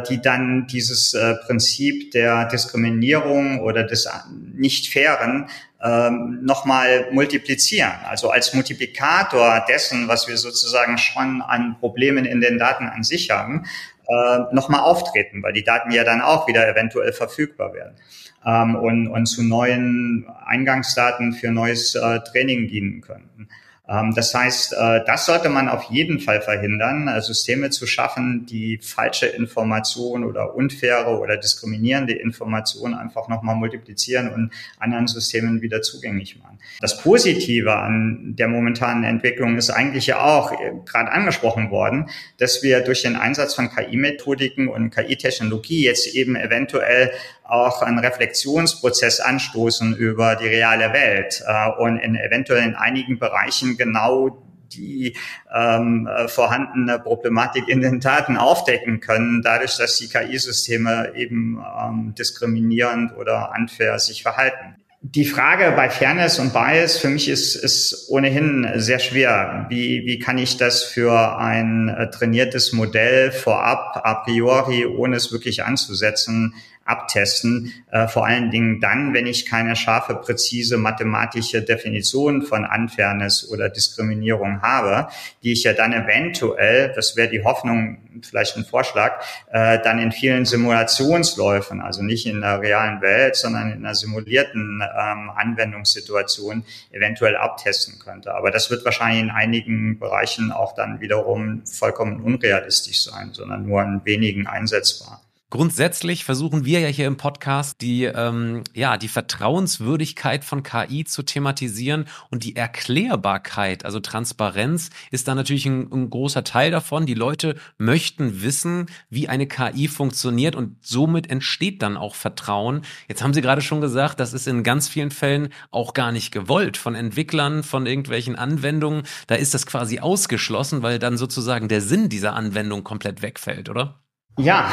die 0.09 0.21
dann 0.21 0.67
dieses 0.67 1.15
äh, 1.15 1.35
Prinzip 1.47 2.11
der 2.11 2.47
Diskriminierung 2.47 3.61
oder 3.61 3.85
des 3.85 4.09
nicht 4.55 4.93
fairen 4.93 5.49
ähm, 5.83 6.41
nochmal 6.43 7.09
multiplizieren. 7.11 7.93
Also 8.09 8.31
als 8.31 8.55
Multiplikator 8.55 9.65
dessen, 9.69 10.09
was 10.09 10.29
wir 10.29 10.37
sozusagen 10.37 10.99
schon 10.99 11.43
an 11.43 11.77
Problemen 11.81 12.25
in 12.25 12.41
den 12.41 12.59
Daten 12.59 12.87
an 12.87 13.03
sich 13.03 13.31
haben, 13.31 13.65
äh, 14.07 14.55
nochmal 14.55 14.81
auftreten, 14.81 15.43
weil 15.43 15.53
die 15.53 15.65
Daten 15.65 15.91
ja 15.91 16.05
dann 16.05 16.21
auch 16.21 16.47
wieder 16.47 16.69
eventuell 16.69 17.13
verfügbar 17.13 17.73
werden 17.73 17.97
ähm, 18.45 18.77
und, 18.77 19.09
und 19.09 19.27
zu 19.27 19.43
neuen 19.43 20.27
Eingangsdaten 20.45 21.33
für 21.33 21.51
neues 21.51 21.95
äh, 21.95 22.21
Training 22.21 22.69
dienen 22.69 23.01
könnten. 23.01 23.49
Ähm, 23.93 24.15
das 24.15 24.35
heißt, 24.35 24.73
äh, 24.73 25.01
das 25.07 25.27
sollte 25.27 25.49
man 25.49 25.69
auf 25.69 25.85
jeden 25.85 26.19
Fall 26.19 26.41
verhindern, 26.41 27.09
äh, 27.09 27.21
Systeme 27.21 27.71
zu 27.71 27.87
schaffen, 27.87 28.47
die 28.47 28.79
falsche 28.79 29.27
Informationen 29.27 30.25
oder 30.25 30.55
unfaire 30.55 31.19
oder 31.19 31.37
diskriminierende 31.37 32.15
Informationen 32.15 32.95
einfach 32.95 33.29
nochmal 33.29 33.57
multiplizieren 33.57 34.33
und 34.33 34.51
anderen 34.79 35.07
Systemen 35.07 35.61
wieder 35.61 35.83
zugänglich 35.83 36.39
machen. 36.39 36.59
Das 36.81 36.99
Positive 36.99 37.75
an 37.75 38.35
der 38.37 38.49
momentanen 38.49 39.05
Entwicklung 39.05 39.57
ist 39.57 39.71
eigentlich 39.71 40.07
ja 40.07 40.21
auch 40.21 40.53
äh, 40.53 40.73
gerade 40.87 41.13
angesprochen 41.13 41.71
worden, 41.71 42.09
dass 42.39 42.63
wir 42.63 42.81
durch 42.81 43.03
den 43.03 43.17
Einsatz 43.17 43.55
von 43.55 43.69
KI-Methodiken 43.69 44.69
und 44.69 44.91
KI-Technologie 44.91 45.85
jetzt 45.85 46.07
eben 46.15 46.37
eventuell 46.37 47.13
auch 47.45 47.83
einen 47.83 47.99
Reflexionsprozess 47.99 49.21
anstoßen 49.21 49.95
über 49.97 50.37
die 50.37 50.47
reale 50.47 50.93
Welt 50.93 51.43
äh, 51.47 51.71
und 51.79 51.99
in 51.99 52.17
eventuell 52.17 52.65
in 52.65 52.75
einigen 52.75 53.19
Bereichen 53.19 53.77
genau 53.77 54.43
die 54.73 55.17
ähm, 55.55 56.07
äh, 56.07 56.29
vorhandene 56.29 56.99
Problematik 56.99 57.69
in 57.69 57.81
den 57.81 58.01
Daten 58.01 58.37
aufdecken 58.37 59.01
können, 59.01 59.43
dadurch, 59.43 59.77
dass 59.77 59.99
die 59.99 60.09
KI-Systeme 60.09 61.13
eben 61.15 61.63
ähm, 61.79 62.15
diskriminierend 62.17 63.15
oder 63.17 63.53
unfair 63.57 63.99
sich 63.99 64.23
verhalten. 64.23 64.77
Die 65.05 65.25
Frage 65.25 65.73
bei 65.75 65.91
Fairness 65.91 66.39
und 66.39 66.53
Bias 66.53 66.97
für 66.97 67.09
mich 67.09 67.29
ist, 67.29 67.57
ist 67.57 68.07
ohnehin 68.09 68.71
sehr 68.77 69.01
schwer. 69.01 69.67
Wie, 69.69 70.07
wie 70.07 70.21
kann 70.21 70.39
ich 70.39 70.59
das 70.59 70.85
für 70.85 71.39
ein 71.39 71.89
äh, 71.89 72.09
trainiertes 72.09 72.73
Modell 72.73 73.33
vorab, 73.33 74.01
a 74.05 74.15
priori, 74.15 74.87
ohne 74.87 75.17
es 75.17 75.33
wirklich 75.33 75.65
anzusetzen, 75.65 76.55
abtesten. 76.85 77.73
Äh, 77.91 78.07
vor 78.07 78.27
allen 78.27 78.53
Dingen 78.53 78.81
dann, 78.81 79.13
wenn 79.13 79.27
ich 79.27 79.47
keine 79.47 79.75
scharfe, 79.75 80.15
präzise 80.15 80.77
mathematische 80.77 81.63
Definition 81.63 82.43
von 82.43 82.65
Unfairness 82.65 83.49
oder 83.51 83.69
Diskriminierung 83.69 84.63
habe, 84.63 85.09
die 85.43 85.53
ich 85.53 85.65
ja 85.65 85.73
dann 85.73 85.93
eventuell, 85.93 86.93
das 86.95 87.17
wäre 87.17 87.29
die 87.29 87.43
Hoffnung, 87.43 87.99
vielleicht 88.27 88.57
ein 88.57 88.65
Vorschlag, 88.65 89.25
äh, 89.51 89.79
dann 89.83 89.99
in 89.99 90.13
vielen 90.13 90.45
Simulationsläufen, 90.45 91.81
also 91.81 92.03
nicht 92.03 92.27
in 92.27 92.41
der 92.41 92.61
realen 92.61 93.01
Welt, 93.01 93.37
sondern 93.37 93.73
in 93.73 93.85
einer 93.85 93.95
simulierten 93.95 94.83
ähm, 94.83 95.31
Anwendungssituation 95.31 96.65
eventuell 96.91 97.37
abtesten 97.37 97.99
könnte. 97.99 98.35
Aber 98.35 98.51
das 98.51 98.71
wird 98.71 98.85
wahrscheinlich 98.85 99.23
in 99.23 99.31
einigen 99.31 99.99
Bereichen 99.99 100.53
auch 100.53 100.75
dann 100.75 101.01
wiederum 101.01 101.65
vollkommen 101.67 102.23
unrealistisch 102.23 103.05
sein, 103.05 103.31
sondern 103.33 103.67
nur 103.67 103.83
in 103.83 104.01
wenigen 104.05 104.47
einsetzbar. 104.47 105.21
Grundsätzlich 105.53 106.25
versuchen 106.25 106.65
wir 106.65 106.81
ja 106.81 106.89
hier 106.89 107.07
im 107.07 107.19
Podcast 107.19 107.83
die, 107.83 108.05
ähm, 108.05 108.65
ja, 108.73 108.97
die 108.97 109.09
Vertrauenswürdigkeit 109.09 110.45
von 110.45 110.63
KI 110.63 111.05
zu 111.05 111.23
thematisieren 111.25 112.07
und 112.31 112.45
die 112.45 112.57
Erklärbarkeit, 112.57 113.85
also 113.85 114.01
Transparenz 114.01 114.89
ist 115.11 115.29
da 115.29 115.35
natürlich 115.35 115.67
ein, 115.67 115.93
ein 115.93 116.09
großer 116.09 116.43
Teil 116.43 116.71
davon. 116.71 117.05
Die 117.05 117.13
Leute 117.13 117.57
möchten 117.77 118.41
wissen, 118.41 118.87
wie 119.11 119.29
eine 119.29 119.47
KI 119.47 119.89
funktioniert 119.89 120.57
und 120.57 120.79
somit 120.81 121.29
entsteht 121.29 121.83
dann 121.83 121.99
auch 121.99 122.15
Vertrauen. 122.15 122.81
Jetzt 123.07 123.23
haben 123.23 123.35
Sie 123.35 123.43
gerade 123.43 123.61
schon 123.61 123.83
gesagt, 123.83 124.21
das 124.21 124.33
ist 124.33 124.49
in 124.49 124.63
ganz 124.63 124.89
vielen 124.89 125.11
Fällen 125.11 125.51
auch 125.71 125.93
gar 125.93 126.13
nicht 126.13 126.33
gewollt 126.33 126.79
von 126.79 126.95
Entwicklern, 126.95 127.63
von 127.63 127.85
irgendwelchen 127.85 128.37
Anwendungen. 128.37 129.03
Da 129.27 129.35
ist 129.35 129.53
das 129.53 129.67
quasi 129.67 129.99
ausgeschlossen, 129.99 130.81
weil 130.81 130.99
dann 130.99 131.19
sozusagen 131.19 131.69
der 131.69 131.83
Sinn 131.83 132.09
dieser 132.09 132.33
Anwendung 132.33 132.85
komplett 132.85 133.21
wegfällt, 133.21 133.69
oder? 133.69 134.02
Ja, 134.39 134.71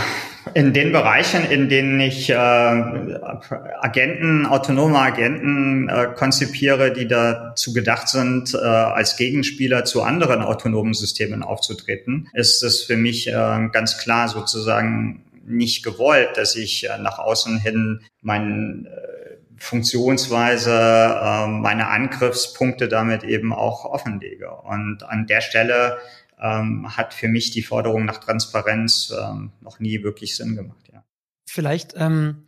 in 0.54 0.74
den 0.74 0.92
Bereichen, 0.92 1.44
in 1.44 1.70
denen 1.70 2.00
ich 2.00 2.30
äh, 2.30 2.36
Agenten, 2.36 4.46
autonome 4.46 4.98
Agenten 4.98 5.90
äh, 5.90 6.08
konzipiere, 6.16 6.94
die 6.94 7.08
dazu 7.08 7.74
gedacht 7.74 8.08
sind, 8.08 8.54
äh, 8.54 8.58
als 8.58 9.18
Gegenspieler 9.18 9.84
zu 9.84 10.02
anderen 10.02 10.42
autonomen 10.42 10.94
Systemen 10.94 11.44
aufzutreten, 11.44 12.30
ist 12.34 12.64
es 12.64 12.84
für 12.84 12.96
mich 12.96 13.28
äh, 13.28 13.70
ganz 13.72 13.98
klar 13.98 14.30
sozusagen 14.30 15.24
nicht 15.46 15.84
gewollt, 15.84 16.38
dass 16.38 16.56
ich 16.56 16.90
äh, 16.90 16.98
nach 16.98 17.20
außen 17.20 17.60
hin 17.60 18.02
meine 18.22 18.88
äh, 18.88 19.38
Funktionsweise, 19.58 20.72
äh, 20.72 21.48
meine 21.48 21.90
Angriffspunkte 21.90 22.88
damit 22.88 23.24
eben 23.24 23.54
auch 23.54 23.86
offenlege. 23.86 24.52
Und 24.52 25.04
an 25.04 25.28
der 25.28 25.42
Stelle 25.42 25.98
ähm, 26.42 26.96
hat 26.96 27.14
für 27.14 27.28
mich 27.28 27.52
die 27.52 27.64
Forderung 27.64 28.06
nach 28.06 28.20
Transparenz 28.20 29.14
ähm, 29.18 29.52
noch 29.62 29.80
nie 29.80 30.04
wirklich 30.04 30.36
Sinn 30.36 30.56
gemacht. 30.56 30.90
Ja. 30.92 31.04
Vielleicht 31.48 31.94
ähm, 31.98 32.46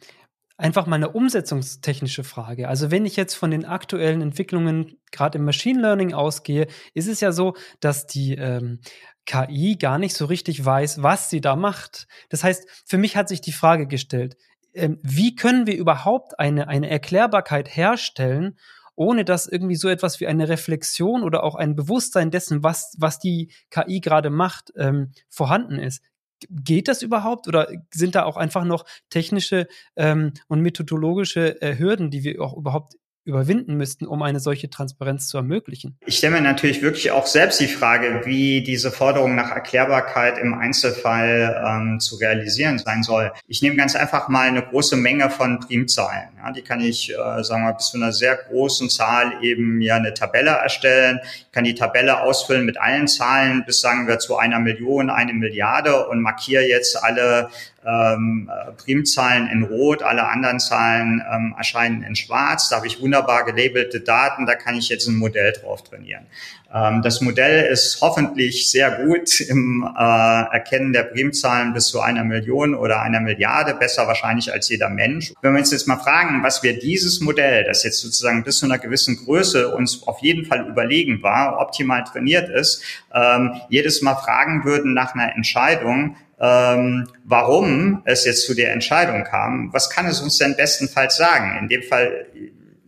einfach 0.58 0.86
mal 0.86 0.96
eine 0.96 1.10
umsetzungstechnische 1.10 2.24
Frage. 2.24 2.68
Also 2.68 2.92
wenn 2.92 3.06
ich 3.06 3.16
jetzt 3.16 3.34
von 3.34 3.52
den 3.52 3.66
aktuellen 3.66 4.22
Entwicklungen 4.22 4.98
gerade 5.12 5.40
im 5.40 5.46
Machine 5.46 5.82
Learning 5.82 6.14
ausgehe, 6.14 6.68
ist 6.94 7.08
es 7.08 7.20
ja 7.20 7.32
so, 7.32 7.56
dass 7.80 8.06
die 8.06 8.36
ähm, 8.36 8.80
KI 9.26 9.78
gar 9.78 9.98
nicht 9.98 10.16
so 10.16 10.26
richtig 10.26 10.64
weiß, 10.64 11.02
was 11.02 11.30
sie 11.30 11.42
da 11.42 11.56
macht. 11.56 12.08
Das 12.30 12.44
heißt, 12.44 12.68
für 12.86 12.98
mich 12.98 13.18
hat 13.18 13.28
sich 13.28 13.42
die 13.42 13.52
Frage 13.52 13.88
gestellt, 13.88 14.38
ähm, 14.74 15.00
wie 15.04 15.36
können 15.36 15.68
wir 15.68 15.76
überhaupt 15.76 16.40
eine, 16.40 16.68
eine 16.68 16.90
Erklärbarkeit 16.90 17.76
herstellen, 17.76 18.58
ohne 19.02 19.26
dass 19.26 19.48
irgendwie 19.48 19.76
so 19.76 19.90
etwas 19.90 20.20
wie 20.20 20.28
eine 20.28 20.48
Reflexion 20.48 21.24
oder 21.24 21.44
auch 21.44 21.56
ein 21.56 21.76
Bewusstsein 21.76 22.30
dessen, 22.30 22.62
was, 22.62 22.94
was 23.00 23.18
die 23.18 23.52
KI 23.72 24.00
gerade 24.00 24.30
macht, 24.30 24.72
ähm, 24.78 25.12
vorhanden 25.28 25.80
ist. 25.80 26.04
Geht 26.50 26.88
das 26.88 27.02
überhaupt 27.02 27.48
oder 27.48 27.68
sind 27.92 28.14
da 28.14 28.26
auch 28.26 28.38
einfach 28.38 28.64
noch 28.64 28.86
technische 29.10 29.68
ähm, 29.96 30.34
und 30.48 30.62
methodologische 30.62 31.60
äh, 31.64 31.80
Hürden, 31.80 32.12
die 32.12 32.24
wir 32.24 32.40
auch 32.42 32.56
überhaupt 32.56 32.94
überwinden 33.24 33.76
müssten, 33.76 34.08
um 34.08 34.22
eine 34.24 34.40
solche 34.40 34.70
Transparenz 34.70 35.28
zu 35.28 35.38
ermöglichen. 35.38 35.98
Ich 36.06 36.18
stelle 36.18 36.36
mir 36.36 36.42
natürlich 36.42 36.82
wirklich 36.82 37.12
auch 37.12 37.28
selbst 37.28 37.60
die 37.60 37.68
Frage, 37.68 38.22
wie 38.26 38.64
diese 38.64 38.92
Forderung 38.92 39.36
nach 39.36 39.52
Erklärbarkeit 39.52 40.38
im 40.40 40.54
Einzelfall 40.54 41.64
ähm, 41.66 42.00
zu 42.00 42.16
realisieren 42.16 42.80
sein 42.80 43.04
soll. 43.04 43.32
Ich 43.48 43.62
nehme 43.62 43.76
ganz 43.76 43.96
einfach 43.96 44.28
mal 44.28 44.48
eine 44.48 44.64
große 44.64 44.96
Menge 44.96 45.30
von 45.30 45.60
Primzahlen. 45.60 46.30
Ja, 46.38 46.52
die 46.52 46.64
kann 46.64 46.82
ich, 46.82 47.12
äh, 47.12 47.44
sagen 47.44 47.64
wir, 47.64 47.74
bis 47.74 47.88
zu 47.88 47.98
einer 47.98 48.12
sehr 48.12 48.36
großen 48.36 48.90
Zahl 48.90 49.34
eben 49.44 49.78
mir 49.78 49.96
eine 49.96 50.14
Tabelle 50.14 50.52
erstellen. 50.52 51.20
Ich 51.24 51.52
kann 51.52 51.64
die 51.64 51.76
Tabelle 51.76 52.22
ausfüllen 52.22 52.66
mit 52.66 52.80
allen 52.80 53.08
Zahlen 53.08 53.64
bis, 53.66 53.82
sagen 53.82 54.08
wir, 54.08 54.18
zu 54.18 54.38
einer 54.38 54.60
Million, 54.60 55.10
eine 55.12 55.34
Milliarde 55.34 56.08
und 56.08 56.22
markiere 56.22 56.64
jetzt 56.64 57.02
alle 57.02 57.50
ähm, 57.86 58.50
äh, 58.52 58.72
Primzahlen 58.74 59.48
in 59.48 59.64
Rot, 59.64 60.04
alle 60.04 60.28
anderen 60.28 60.60
Zahlen 60.60 61.24
ähm, 61.32 61.56
erscheinen 61.58 62.04
in 62.04 62.16
Schwarz. 62.16 62.70
Da 62.70 62.78
habe 62.78 62.88
ich 62.88 63.02
wunderbar 63.02 63.46
gelabelte 63.46 64.02
Daten, 64.02 64.46
da 64.46 64.56
kann 64.56 64.76
ich 64.76 64.90
jetzt 64.90 65.08
ein 65.08 65.16
Modell 65.16 65.54
drauf 65.54 65.84
trainieren. 65.84 66.26
Ähm, 66.74 67.02
das 67.02 67.22
Modell 67.22 67.66
ist 67.72 68.00
hoffentlich 68.02 68.70
sehr 68.70 68.92
gut 68.92 69.42
im 69.42 69.84
äh, 69.98 70.02
Erkennen 70.02 70.94
der 70.94 71.04
Primzahlen 71.04 71.74
bis 71.74 71.88
zu 71.88 72.02
einer 72.02 72.24
Million 72.24 72.76
oder 72.76 73.02
einer 73.02 73.20
Milliarde, 73.20 73.74
besser 73.74 74.08
wahrscheinlich 74.08 74.54
als 74.54 74.70
jeder 74.70 74.90
Mensch. 74.90 75.34
Wenn 75.42 75.54
wir 75.54 75.60
uns 75.60 75.72
jetzt 75.72 75.88
mal 75.88 75.98
fragen, 75.98 76.44
was 76.44 76.64
wir 76.64 76.78
dieses 76.80 77.20
Modell, 77.20 77.64
das 77.66 77.84
jetzt 77.84 78.00
sozusagen 78.00 78.44
bis 78.44 78.60
zu 78.60 78.66
einer 78.66 78.78
gewissen 78.78 79.18
Größe 79.18 79.76
uns 79.76 80.04
auf 80.08 80.20
jeden 80.22 80.46
Fall 80.46 80.68
überlegen 80.68 81.22
war, 81.24 81.60
optimal 81.60 82.04
trainiert 82.04 82.50
ist, 82.50 82.84
ähm, 83.14 83.60
jedes 83.70 84.02
Mal 84.02 84.16
fragen 84.16 84.64
würden 84.64 84.94
nach 84.94 85.14
einer 85.14 85.36
Entscheidung, 85.36 86.16
ähm, 86.42 87.08
warum 87.24 88.02
es 88.06 88.26
jetzt 88.26 88.46
zu 88.48 88.56
der 88.56 88.74
Entscheidung 88.74 89.24
kam, 89.24 89.72
was 89.74 89.90
kann 89.92 90.08
es 90.08 90.22
uns 90.22 90.38
denn 90.40 90.56
bestenfalls 90.56 91.16
sagen? 91.16 91.58
In 91.60 91.70
dem 91.70 91.84
Fall 91.84 92.26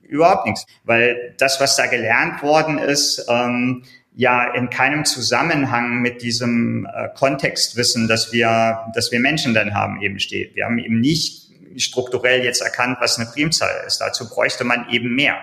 überhaupt 0.02 0.48
nichts, 0.48 0.66
weil 0.84 1.36
das, 1.38 1.62
was 1.62 1.76
da 1.76 1.86
gelernt 1.86 2.42
worden 2.42 2.80
ist, 2.80 3.26
ähm, 3.30 3.84
ja 4.16 4.54
in 4.54 4.70
keinem 4.70 5.06
Zusammenhang 5.06 6.02
mit 6.02 6.22
diesem 6.22 6.88
äh, 6.94 7.10
Kontextwissen, 7.16 8.08
das 8.08 8.32
wir, 8.32 8.92
das 8.94 9.12
wir 9.12 9.20
Menschen 9.20 9.54
dann 9.54 9.74
haben, 9.74 10.02
eben 10.02 10.20
steht. 10.20 10.56
Wir 10.56 10.66
haben 10.66 10.78
eben 10.78 11.00
nicht 11.00 11.43
strukturell 11.78 12.44
jetzt 12.44 12.62
erkannt, 12.62 12.98
was 13.00 13.18
eine 13.18 13.30
Primzahl 13.30 13.84
ist. 13.86 14.00
Dazu 14.00 14.30
bräuchte 14.30 14.64
man 14.64 14.90
eben 14.90 15.16
mehr. 15.16 15.38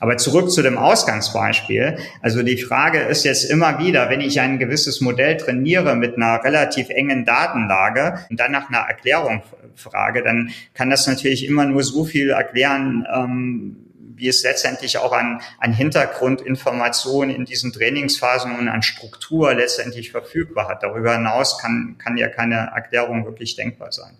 Aber 0.00 0.16
zurück 0.16 0.50
zu 0.50 0.62
dem 0.62 0.78
Ausgangsbeispiel. 0.78 1.98
Also 2.22 2.42
die 2.42 2.56
Frage 2.56 3.00
ist 3.00 3.24
jetzt 3.24 3.44
immer 3.44 3.78
wieder, 3.78 4.10
wenn 4.10 4.20
ich 4.20 4.40
ein 4.40 4.58
gewisses 4.58 5.00
Modell 5.00 5.36
trainiere 5.36 5.96
mit 5.96 6.16
einer 6.16 6.42
relativ 6.42 6.90
engen 6.90 7.24
Datenlage 7.24 8.26
und 8.30 8.40
dann 8.40 8.52
nach 8.52 8.68
einer 8.68 8.86
Erklärung 8.88 9.42
frage, 9.74 10.22
dann 10.22 10.50
kann 10.74 10.90
das 10.90 11.06
natürlich 11.06 11.46
immer 11.46 11.64
nur 11.64 11.82
so 11.82 12.04
viel 12.04 12.30
erklären, 12.30 13.06
ähm, 13.14 13.76
wie 14.16 14.28
es 14.28 14.42
letztendlich 14.42 14.98
auch 14.98 15.12
an, 15.12 15.40
an 15.58 15.72
Hintergrundinformationen 15.72 17.34
in 17.34 17.44
diesen 17.44 17.72
Trainingsphasen 17.72 18.58
und 18.58 18.68
an 18.68 18.82
Struktur 18.82 19.54
letztendlich 19.54 20.10
verfügbar 20.10 20.68
hat. 20.68 20.82
Darüber 20.82 21.14
hinaus 21.14 21.58
kann, 21.58 21.96
kann 21.98 22.16
ja 22.16 22.28
keine 22.28 22.72
Erklärung 22.74 23.26
wirklich 23.26 23.56
denkbar 23.56 23.92
sein. 23.92 24.16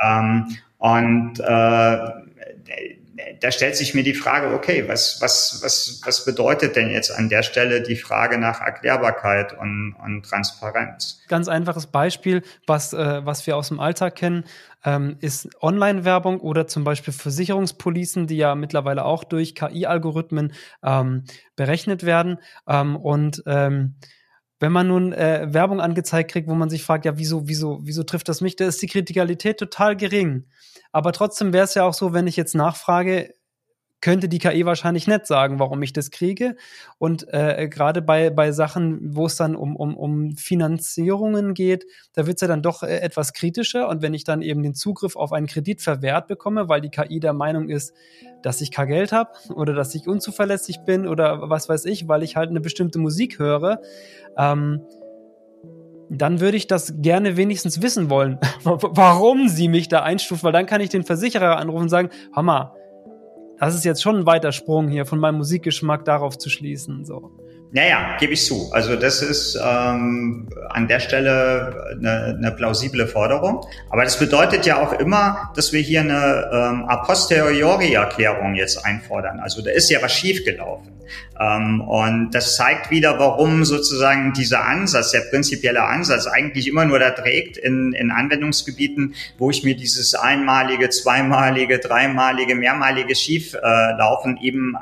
Ähm, 0.00 0.58
und 0.78 1.40
äh, 1.40 1.98
da 3.40 3.50
stellt 3.50 3.76
sich 3.76 3.94
mir 3.94 4.02
die 4.02 4.14
Frage, 4.14 4.54
okay, 4.54 4.84
was, 4.88 5.18
was, 5.20 5.60
was, 5.62 6.00
was 6.04 6.24
bedeutet 6.24 6.76
denn 6.76 6.90
jetzt 6.90 7.10
an 7.10 7.28
der 7.28 7.42
Stelle 7.42 7.82
die 7.82 7.96
Frage 7.96 8.38
nach 8.38 8.60
Erklärbarkeit 8.60 9.58
und, 9.58 9.94
und 10.04 10.24
Transparenz? 10.24 11.20
Ganz 11.28 11.48
einfaches 11.48 11.86
Beispiel, 11.86 12.42
was, 12.66 12.92
äh, 12.92 13.24
was 13.24 13.46
wir 13.46 13.56
aus 13.56 13.68
dem 13.68 13.80
Alltag 13.80 14.16
kennen, 14.16 14.44
ähm, 14.84 15.16
ist 15.20 15.48
Online-Werbung 15.60 16.40
oder 16.40 16.66
zum 16.66 16.84
Beispiel 16.84 17.12
Versicherungspolicen, 17.12 18.26
die 18.26 18.36
ja 18.36 18.54
mittlerweile 18.54 19.04
auch 19.04 19.24
durch 19.24 19.54
KI-Algorithmen 19.54 20.52
ähm, 20.84 21.24
berechnet 21.56 22.04
werden. 22.04 22.38
Ähm, 22.68 22.96
und 22.96 23.42
ähm, 23.46 23.96
wenn 24.60 24.72
man 24.72 24.88
nun 24.88 25.12
äh, 25.12 25.46
Werbung 25.50 25.80
angezeigt 25.80 26.30
kriegt, 26.30 26.48
wo 26.48 26.54
man 26.54 26.70
sich 26.70 26.82
fragt, 26.82 27.04
ja, 27.04 27.16
wieso, 27.16 27.46
wieso, 27.48 27.78
wieso 27.82 28.02
trifft 28.02 28.28
das 28.28 28.40
mich? 28.40 28.56
Da 28.56 28.66
ist 28.66 28.82
die 28.82 28.88
Kritikalität 28.88 29.58
total 29.58 29.96
gering. 29.96 30.46
Aber 30.90 31.12
trotzdem 31.12 31.52
wäre 31.52 31.64
es 31.64 31.74
ja 31.74 31.84
auch 31.84 31.94
so, 31.94 32.12
wenn 32.12 32.26
ich 32.26 32.36
jetzt 32.36 32.54
nachfrage, 32.54 33.34
könnte 34.00 34.28
die 34.28 34.38
KI 34.38 34.64
wahrscheinlich 34.64 35.06
nicht 35.06 35.26
sagen, 35.26 35.58
warum 35.58 35.82
ich 35.82 35.92
das 35.92 36.10
kriege. 36.10 36.56
Und 36.98 37.32
äh, 37.32 37.68
gerade 37.68 38.00
bei, 38.02 38.30
bei 38.30 38.52
Sachen, 38.52 39.14
wo 39.16 39.26
es 39.26 39.36
dann 39.36 39.56
um, 39.56 39.74
um, 39.76 39.96
um 39.96 40.36
Finanzierungen 40.36 41.54
geht, 41.54 41.84
da 42.12 42.26
wird 42.26 42.36
es 42.36 42.42
ja 42.42 42.48
dann 42.48 42.62
doch 42.62 42.82
äh, 42.82 42.98
etwas 42.98 43.32
kritischer. 43.32 43.88
Und 43.88 44.02
wenn 44.02 44.14
ich 44.14 44.24
dann 44.24 44.42
eben 44.42 44.62
den 44.62 44.74
Zugriff 44.74 45.16
auf 45.16 45.32
einen 45.32 45.46
Kredit 45.46 45.82
verwehrt 45.82 46.28
bekomme, 46.28 46.68
weil 46.68 46.80
die 46.80 46.90
KI 46.90 47.18
der 47.18 47.32
Meinung 47.32 47.68
ist, 47.68 47.92
dass 48.42 48.60
ich 48.60 48.70
kein 48.70 48.88
Geld 48.88 49.12
habe 49.12 49.30
oder 49.54 49.72
dass 49.72 49.94
ich 49.94 50.06
unzuverlässig 50.06 50.80
bin 50.86 51.08
oder 51.08 51.50
was 51.50 51.68
weiß 51.68 51.84
ich, 51.86 52.06
weil 52.06 52.22
ich 52.22 52.36
halt 52.36 52.50
eine 52.50 52.60
bestimmte 52.60 52.98
Musik 52.98 53.38
höre, 53.38 53.80
ähm, 54.36 54.82
dann 56.10 56.40
würde 56.40 56.56
ich 56.56 56.66
das 56.66 56.94
gerne 56.98 57.36
wenigstens 57.36 57.82
wissen 57.82 58.10
wollen, 58.10 58.38
warum 58.64 59.48
sie 59.48 59.68
mich 59.68 59.88
da 59.88 60.02
einstuft, 60.02 60.44
weil 60.44 60.52
dann 60.52 60.66
kann 60.66 60.80
ich 60.80 60.88
den 60.88 61.04
Versicherer 61.04 61.58
anrufen 61.58 61.82
und 61.82 61.88
sagen, 61.88 62.10
Hammer, 62.32 62.74
das 63.58 63.74
ist 63.74 63.84
jetzt 63.84 64.02
schon 64.02 64.20
ein 64.20 64.26
weiter 64.26 64.52
Sprung 64.52 64.88
hier 64.88 65.06
von 65.06 65.18
meinem 65.18 65.36
Musikgeschmack 65.38 66.04
darauf 66.04 66.38
zu 66.38 66.50
schließen. 66.50 67.04
So. 67.04 67.30
Naja, 67.70 68.16
gebe 68.18 68.32
ich 68.32 68.46
zu. 68.46 68.70
Also 68.72 68.96
das 68.96 69.20
ist 69.20 69.58
ähm, 69.62 70.48
an 70.70 70.88
der 70.88 71.00
Stelle 71.00 71.96
eine, 71.98 72.36
eine 72.38 72.50
plausible 72.52 73.06
Forderung. 73.06 73.66
Aber 73.90 74.04
das 74.04 74.18
bedeutet 74.18 74.64
ja 74.64 74.80
auch 74.80 74.94
immer, 74.94 75.50
dass 75.54 75.72
wir 75.72 75.80
hier 75.80 76.00
eine 76.00 76.48
ähm, 76.50 76.84
a 76.88 76.96
posteriori 76.96 77.92
Erklärung 77.92 78.54
jetzt 78.54 78.84
einfordern. 78.86 79.40
Also 79.40 79.60
da 79.60 79.70
ist 79.70 79.90
ja 79.90 80.00
was 80.00 80.14
schiefgelaufen. 80.14 80.92
Ähm, 81.38 81.82
und 81.82 82.30
das 82.30 82.56
zeigt 82.56 82.90
wieder, 82.90 83.18
warum 83.18 83.64
sozusagen 83.66 84.32
dieser 84.32 84.64
Ansatz, 84.64 85.10
der 85.10 85.20
prinzipielle 85.30 85.82
Ansatz 85.82 86.26
eigentlich 86.26 86.68
immer 86.68 86.86
nur 86.86 86.98
da 86.98 87.10
trägt 87.10 87.58
in, 87.58 87.92
in 87.92 88.10
Anwendungsgebieten, 88.10 89.14
wo 89.36 89.50
ich 89.50 89.62
mir 89.62 89.76
dieses 89.76 90.14
einmalige, 90.14 90.88
zweimalige, 90.88 91.78
dreimalige, 91.80 92.54
mehrmalige 92.54 93.14
Schieflaufen 93.14 94.38
eben 94.40 94.74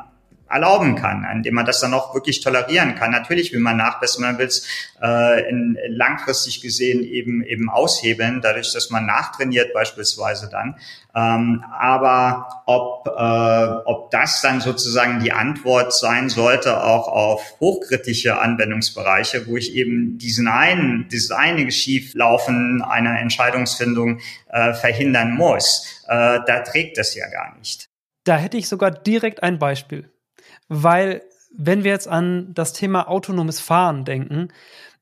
erlauben 0.49 0.95
kann, 0.95 1.27
indem 1.31 1.55
man 1.55 1.67
das 1.67 1.81
dann 1.81 1.93
auch 1.93 2.15
wirklich 2.15 2.41
tolerieren 2.41 2.95
kann. 2.95 3.11
Natürlich 3.11 3.53
will 3.53 3.61
man 3.61 3.77
nachbessern, 3.77 4.23
man 4.23 4.39
will 4.39 4.47
es 4.47 4.67
äh, 5.03 5.49
in, 5.49 5.77
langfristig 5.89 6.61
gesehen 6.61 7.03
eben 7.03 7.43
eben 7.43 7.69
aushebeln, 7.69 8.41
dadurch, 8.41 8.73
dass 8.73 8.91
man 8.91 9.07
nachtrainiert 9.07 9.73
beispielsweise 9.73 10.49
dann. 10.49 10.77
Ähm, 11.15 11.65
aber 11.79 12.63
ob 12.67 13.07
äh, 13.07 13.91
ob 13.91 14.11
das 14.11 14.41
dann 14.41 14.61
sozusagen 14.61 15.21
die 15.21 15.33
Antwort 15.33 15.93
sein 15.93 16.29
sollte 16.29 16.83
auch 16.85 17.09
auf 17.09 17.57
hochkritische 17.59 18.39
Anwendungsbereiche, 18.39 19.47
wo 19.49 19.57
ich 19.57 19.75
eben 19.75 20.19
diesen 20.19 20.47
einen 20.47 21.09
dieses 21.09 21.33
eine 21.33 21.71
Schieflaufen 21.73 22.83
einer 22.83 23.19
Entscheidungsfindung 23.19 24.21
äh, 24.51 24.75
verhindern 24.75 25.33
muss, 25.33 26.03
äh, 26.07 26.39
da 26.47 26.61
trägt 26.61 26.99
das 26.99 27.15
ja 27.17 27.29
gar 27.29 27.57
nicht. 27.59 27.89
Da 28.25 28.37
hätte 28.37 28.57
ich 28.57 28.69
sogar 28.69 28.91
direkt 28.91 29.43
ein 29.43 29.59
Beispiel 29.59 30.11
weil 30.69 31.23
wenn 31.57 31.85
wir 31.85 31.91
jetzt 31.91 32.09
an 32.09 32.53
das 32.55 32.73
Thema 32.73 33.09
autonomes 33.09 33.61
Fahren 33.61 34.05
denken, 34.05 34.49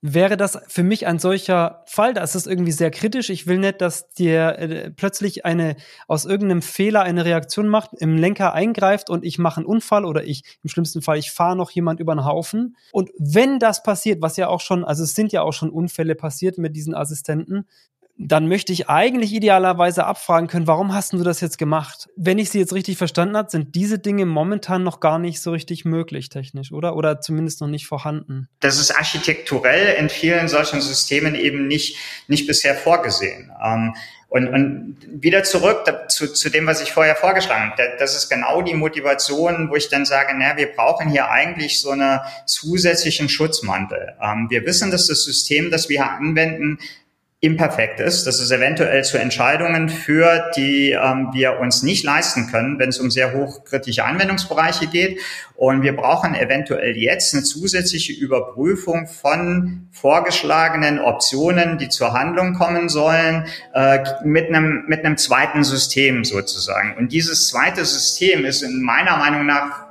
wäre 0.06 0.37
das 0.37 0.59
für 0.68 0.83
mich 0.83 1.06
ein 1.06 1.18
solcher 1.18 1.83
Fall, 1.87 2.12
das 2.12 2.35
ist 2.35 2.47
irgendwie 2.47 2.72
sehr 2.72 2.90
kritisch. 2.90 3.31
Ich 3.31 3.46
will 3.46 3.57
nicht, 3.57 3.81
dass 3.81 4.11
dir 4.11 4.59
äh, 4.59 4.90
plötzlich 4.90 5.46
eine 5.46 5.77
aus 6.07 6.27
irgendeinem 6.27 6.61
Fehler 6.61 7.00
eine 7.00 7.24
Reaktion 7.24 7.68
macht, 7.68 7.92
im 7.94 8.18
Lenker 8.18 8.53
eingreift 8.53 9.09
und 9.09 9.24
ich 9.24 9.38
mache 9.38 9.61
einen 9.61 9.66
Unfall 9.66 10.05
oder 10.05 10.22
ich 10.22 10.59
im 10.62 10.68
schlimmsten 10.68 11.00
Fall 11.00 11.16
ich 11.16 11.31
fahre 11.31 11.57
noch 11.57 11.70
jemand 11.70 12.00
über 12.00 12.14
den 12.14 12.27
Haufen. 12.27 12.77
Und 12.92 13.11
wenn 13.18 13.59
das 13.59 13.83
passiert, 13.83 14.20
was 14.20 14.37
ja 14.37 14.48
auch 14.48 14.61
schon, 14.61 14.85
also 14.85 15.05
es 15.05 15.14
sind 15.14 15.33
ja 15.33 15.40
auch 15.40 15.55
schon 15.55 15.70
Unfälle 15.70 16.14
passiert 16.14 16.59
mit 16.59 16.77
diesen 16.77 16.94
Assistenten, 16.94 17.66
dann 18.16 18.46
möchte 18.48 18.72
ich 18.72 18.88
eigentlich 18.88 19.33
idealerweise 19.33 20.07
abfragen 20.07 20.48
können, 20.48 20.68
warum 20.68 20.94
hast 20.94 21.12
du 21.12 21.22
das 21.24 21.40
jetzt 21.40 21.59
gemacht? 21.59 22.09
Wenn 22.16 22.38
ich 22.38 22.50
sie 22.50 22.61
jetzt 22.61 22.72
richtig 22.72 22.96
verstanden 22.96 23.37
habe, 23.37 23.50
sind 23.50 23.74
diese 23.74 23.98
Dinge 23.98 24.24
momentan 24.24 24.85
noch 24.85 25.00
gar 25.00 25.18
nicht 25.18 25.40
so 25.40 25.50
richtig 25.50 25.85
möglich 25.85 26.29
technisch, 26.29 26.70
oder? 26.70 26.94
Oder 26.96 27.20
zumindest 27.20 27.61
noch 27.61 27.68
nicht 27.68 27.87
vorhanden. 27.87 28.48
Das 28.61 28.79
ist 28.79 28.92
architekturell 28.92 29.96
in 29.96 30.09
vielen 30.09 30.48
solchen 30.48 30.81
Systemen 30.81 31.35
eben 31.35 31.66
nicht, 31.66 31.96
nicht 32.29 32.46
bisher 32.46 32.77
vorgesehen. 32.77 33.50
Ähm, 33.62 33.94
und, 34.29 34.48
und 34.48 34.96
wieder 35.09 35.44
zurück 35.44 35.85
zu, 36.09 36.33
zu 36.33 36.50
dem, 36.50 36.66
was 36.66 36.83
ich 36.83 36.90
vorher 36.90 37.14
vorgeschlagen 37.14 37.70
habe. 37.70 37.83
Das 38.00 38.16
ist 38.16 38.29
genau 38.29 38.62
die 38.62 38.74
Motivation, 38.74 39.70
wo 39.70 39.77
ich 39.77 39.90
dann 39.90 40.05
sage, 40.05 40.35
na, 40.37 40.57
wir 40.57 40.72
brauchen 40.72 41.09
hier 41.09 41.31
eigentlich 41.31 41.81
so 41.81 41.90
einen 41.90 42.18
zusätzlichen 42.44 43.29
Schutzmantel. 43.29 44.14
Ähm, 44.20 44.48
wir 44.50 44.66
wissen, 44.66 44.90
dass 44.90 45.07
das 45.07 45.22
System, 45.22 45.70
das 45.70 45.88
wir 45.88 46.11
anwenden, 46.11 46.79
imperfekt 47.44 48.00
ist, 48.00 48.26
dass 48.26 48.40
es 48.40 48.50
eventuell 48.50 49.04
zu 49.04 49.18
Entscheidungen 49.18 49.90
führt, 49.90 50.57
die 50.57 50.92
ähm, 50.92 51.28
wir 51.33 51.59
uns 51.61 51.83
nicht 51.83 52.02
leisten 52.02 52.50
können, 52.50 52.78
wenn 52.78 52.88
es 52.88 52.98
um 52.98 53.11
sehr 53.11 53.35
hochkritische 53.35 54.04
Anwendungsbereiche 54.04 54.87
geht. 54.87 55.20
Und 55.54 55.83
wir 55.83 55.94
brauchen 55.94 56.35
eventuell 56.35 56.96
jetzt 56.96 57.35
eine 57.35 57.42
zusätzliche 57.42 58.12
Überprüfung 58.12 59.07
von 59.07 59.88
vorgeschlagenen 59.92 60.98
Optionen, 60.98 61.78
die 61.78 61.90
zur 61.90 62.14
Handlung 62.14 62.54
kommen 62.54 62.88
sollen, 62.88 63.46
äh, 63.74 64.02
mit 64.24 64.48
einem 64.48 64.85
mit 64.88 65.04
einem 65.04 65.18
zweiten 65.18 65.64
System 65.64 66.24
sozusagen. 66.24 66.96
Und 66.96 67.12
dieses 67.12 67.48
zweite 67.48 67.85
System 67.85 68.44
ist 68.44 68.62
in 68.62 68.80
meiner 68.83 69.18
Meinung 69.18 69.46
nach 69.46 69.85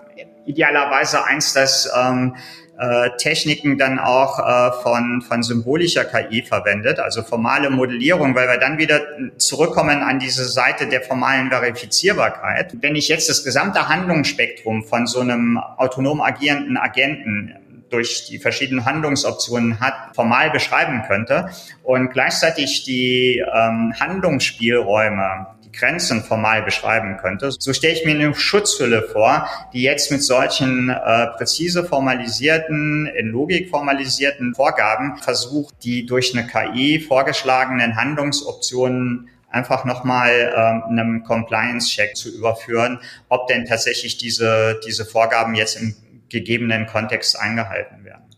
idealerweise 0.46 1.24
eins, 1.24 1.54
das 1.54 1.90
ähm, 1.96 2.36
äh, 2.78 3.10
Techniken 3.18 3.78
dann 3.78 4.00
auch 4.00 4.40
äh, 4.40 4.72
von, 4.82 5.22
von 5.22 5.44
symbolischer 5.44 6.06
KI 6.06 6.42
verwendet, 6.42 7.00
also 7.00 7.22
formale 7.22 7.70
Modellierung, 7.70 8.36
weil 8.36 8.48
wir 8.48 8.58
dann 8.58 8.78
wieder 8.78 9.02
zurückkommen 9.38 10.02
an 10.02 10.20
diese 10.20 10.46
Seite 10.46 10.88
der 10.88 11.02
formalen 11.02 11.50
Verifizierbarkeit. 11.50 12.76
Wenn 12.82 12.96
ich 12.96 13.08
jetzt 13.08 13.30
das 13.30 13.44
gesamte 13.44 13.90
Handlungsspektrum 13.90 14.84
von 14.84 15.06
so 15.06 15.20
einem 15.20 15.58
autonom 15.58 16.22
agierenden 16.22 16.78
Agenten 16.78 17.54
durch 17.90 18.26
die 18.26 18.40
verschiedenen 18.40 18.86
Handlungsoptionen 18.86 19.80
hat, 19.80 20.16
formal 20.16 20.50
beschreiben 20.50 21.04
könnte 21.08 21.50
und 21.84 22.12
gleichzeitig 22.12 22.84
die 22.86 23.38
ähm, 23.38 23.94
Handlungsspielräume 24.00 25.46
Grenzen 25.74 26.24
formal 26.24 26.64
beschreiben 26.64 27.18
könnte. 27.18 27.52
So 27.52 27.74
stelle 27.74 27.94
ich 27.94 28.06
mir 28.06 28.16
eine 28.16 28.34
Schutzhülle 28.34 29.02
vor, 29.02 29.48
die 29.74 29.82
jetzt 29.82 30.12
mit 30.12 30.24
solchen 30.24 30.90
äh, 30.90 31.28
präzise 31.38 31.84
formalisierten, 31.84 33.08
in 33.08 33.28
Logik 33.28 33.70
formalisierten 33.70 34.56
Vorgaben 34.56 35.18
versucht, 35.18 35.76
die 35.84 36.06
durch 36.06 36.38
eine 36.38 36.48
KI 36.48 37.00
vorgeschlagenen 37.00 37.96
Handlungsoptionen 37.96 39.30
einfach 39.50 39.86
nochmal 39.86 40.54
ähm, 40.56 40.84
einem 40.90 41.24
Compliance-Check 41.24 42.16
zu 42.16 42.36
überführen, 42.36 43.00
ob 43.30 43.48
denn 43.48 43.66
tatsächlich 43.66 44.18
diese, 44.18 44.80
diese 44.86 45.06
Vorgaben 45.06 45.56
jetzt 45.56 45.76
im 45.76 45.96
gegebenen 46.30 46.88
Kontext 46.88 47.40
eingehalten 47.40 48.04
werden. 48.04 48.33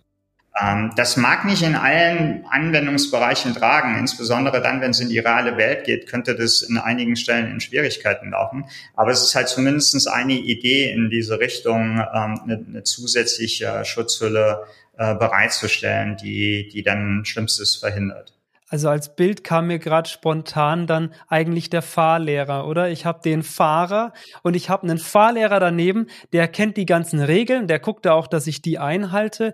Ähm, 0.59 0.91
das 0.95 1.17
mag 1.17 1.43
nicht 1.43 1.63
in 1.63 1.75
allen 1.75 2.45
Anwendungsbereichen 2.49 3.53
tragen, 3.53 3.97
insbesondere 3.97 4.61
dann, 4.61 4.79
wenn 4.79 4.91
es 4.91 4.99
in 4.99 5.09
die 5.09 5.19
reale 5.19 5.57
Welt 5.57 5.83
geht, 5.83 6.07
könnte 6.07 6.35
das 6.35 6.61
in 6.61 6.77
einigen 6.77 7.15
Stellen 7.17 7.51
in 7.51 7.59
Schwierigkeiten 7.59 8.31
laufen. 8.31 8.65
Aber 8.95 9.11
es 9.11 9.21
ist 9.21 9.35
halt 9.35 9.49
zumindest 9.49 10.07
eine 10.07 10.33
Idee 10.33 10.91
in 10.91 11.09
diese 11.09 11.39
Richtung, 11.39 11.99
ähm, 11.99 12.39
eine, 12.43 12.65
eine 12.67 12.83
zusätzliche 12.83 13.83
Schutzhülle 13.83 14.63
äh, 14.97 15.15
bereitzustellen, 15.15 16.15
die, 16.15 16.69
die 16.69 16.83
dann 16.83 17.25
Schlimmstes 17.25 17.75
verhindert. 17.75 18.33
Also 18.69 18.89
als 18.89 19.15
Bild 19.15 19.43
kam 19.43 19.67
mir 19.67 19.77
gerade 19.77 20.09
spontan 20.09 20.87
dann 20.87 21.13
eigentlich 21.27 21.69
der 21.69 21.81
Fahrlehrer, 21.81 22.65
oder? 22.67 22.89
Ich 22.89 23.05
habe 23.05 23.21
den 23.23 23.43
Fahrer 23.43 24.13
und 24.41 24.55
ich 24.55 24.69
habe 24.69 24.83
einen 24.83 24.97
Fahrlehrer 24.97 25.59
daneben, 25.59 26.07
der 26.33 26.47
kennt 26.47 26.75
die 26.77 26.85
ganzen 26.85 27.21
Regeln, 27.21 27.67
der 27.67 27.79
guckt 27.79 28.05
da 28.05 28.13
auch, 28.13 28.27
dass 28.27 28.47
ich 28.47 28.61
die 28.61 28.79
einhalte 28.79 29.53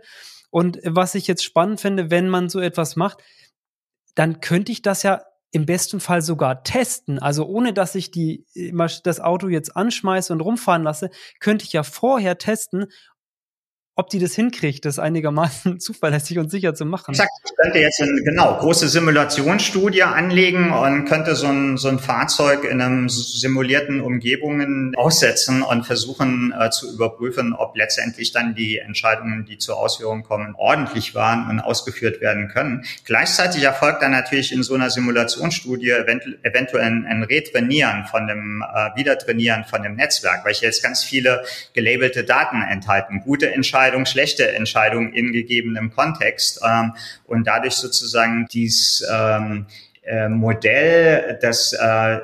und 0.51 0.79
was 0.83 1.15
ich 1.15 1.27
jetzt 1.27 1.43
spannend 1.43 1.81
finde, 1.81 2.11
wenn 2.11 2.29
man 2.29 2.49
so 2.49 2.59
etwas 2.59 2.95
macht, 2.95 3.23
dann 4.15 4.41
könnte 4.41 4.71
ich 4.71 4.81
das 4.81 5.01
ja 5.03 5.23
im 5.51 5.65
besten 5.65 5.99
Fall 5.99 6.21
sogar 6.21 6.63
testen. 6.63 7.19
Also 7.19 7.45
ohne 7.45 7.73
dass 7.73 7.95
ich 7.95 8.11
die, 8.11 8.45
das 9.03 9.19
Auto 9.19 9.47
jetzt 9.47 9.75
anschmeiße 9.75 10.31
und 10.31 10.41
rumfahren 10.41 10.83
lasse, 10.83 11.09
könnte 11.39 11.65
ich 11.65 11.73
ja 11.73 11.83
vorher 11.83 12.37
testen, 12.37 12.87
ob 13.95 14.09
die 14.09 14.19
das 14.19 14.33
hinkriegt, 14.33 14.85
das 14.85 14.99
einigermaßen 14.99 15.79
zuverlässig 15.79 16.39
und 16.39 16.49
sicher 16.49 16.73
zu 16.73 16.85
machen. 16.85 17.13
Ich 17.13 17.55
könnte 17.57 17.79
jetzt 17.79 18.01
eine 18.01 18.21
genau 18.23 18.57
große 18.57 18.87
Simulationsstudie 18.87 20.03
anlegen 20.03 20.71
und 20.71 21.05
könnte 21.05 21.35
so 21.35 21.47
ein, 21.47 21.77
so 21.77 21.89
ein 21.89 21.99
Fahrzeug 21.99 22.63
in 22.63 22.81
einem 22.81 23.09
simulierten 23.09 23.99
Umgebungen 23.99 24.95
aussetzen 24.95 25.61
und 25.61 25.85
versuchen 25.85 26.53
äh, 26.57 26.69
zu 26.69 26.93
überprüfen, 26.93 27.53
ob 27.53 27.75
letztendlich 27.75 28.31
dann 28.31 28.55
die 28.55 28.77
Entscheidungen, 28.77 29.45
die 29.45 29.57
zur 29.57 29.77
Ausführung 29.77 30.23
kommen, 30.23 30.55
ordentlich 30.57 31.13
waren 31.13 31.49
und 31.49 31.59
ausgeführt 31.59 32.21
werden 32.21 32.47
können. 32.47 32.85
Gleichzeitig 33.03 33.63
erfolgt 33.63 34.01
dann 34.01 34.11
natürlich 34.11 34.53
in 34.53 34.63
so 34.63 34.73
einer 34.73 34.89
Simulationsstudie 34.89 35.91
eventu 35.91 36.29
eventuell 36.43 36.85
ein, 36.85 37.05
ein 37.05 37.23
Retrainieren 37.23 38.05
von 38.05 38.27
dem 38.27 38.63
äh, 38.63 38.97
Wiedertrainieren 38.97 39.65
von 39.65 39.83
dem 39.83 39.95
Netzwerk, 39.95 40.45
weil 40.45 40.53
ich 40.53 40.61
jetzt 40.61 40.81
ganz 40.81 41.03
viele 41.03 41.43
gelabelte 41.73 42.23
Daten 42.23 42.61
enthalten. 42.61 43.21
Gute 43.25 43.51
Entscheidungen 43.51 43.80
Entscheidung, 43.81 44.05
schlechte 44.05 44.51
Entscheidung 44.51 45.11
in 45.11 45.31
gegebenem 45.31 45.91
Kontext 45.91 46.61
ähm, 46.63 46.93
und 47.25 47.47
dadurch 47.47 47.73
sozusagen 47.73 48.45
dies 48.51 49.03
ähm, 49.11 49.65
äh, 50.03 50.29
Modell, 50.29 51.37
das 51.41 51.73
äh, 51.73 52.19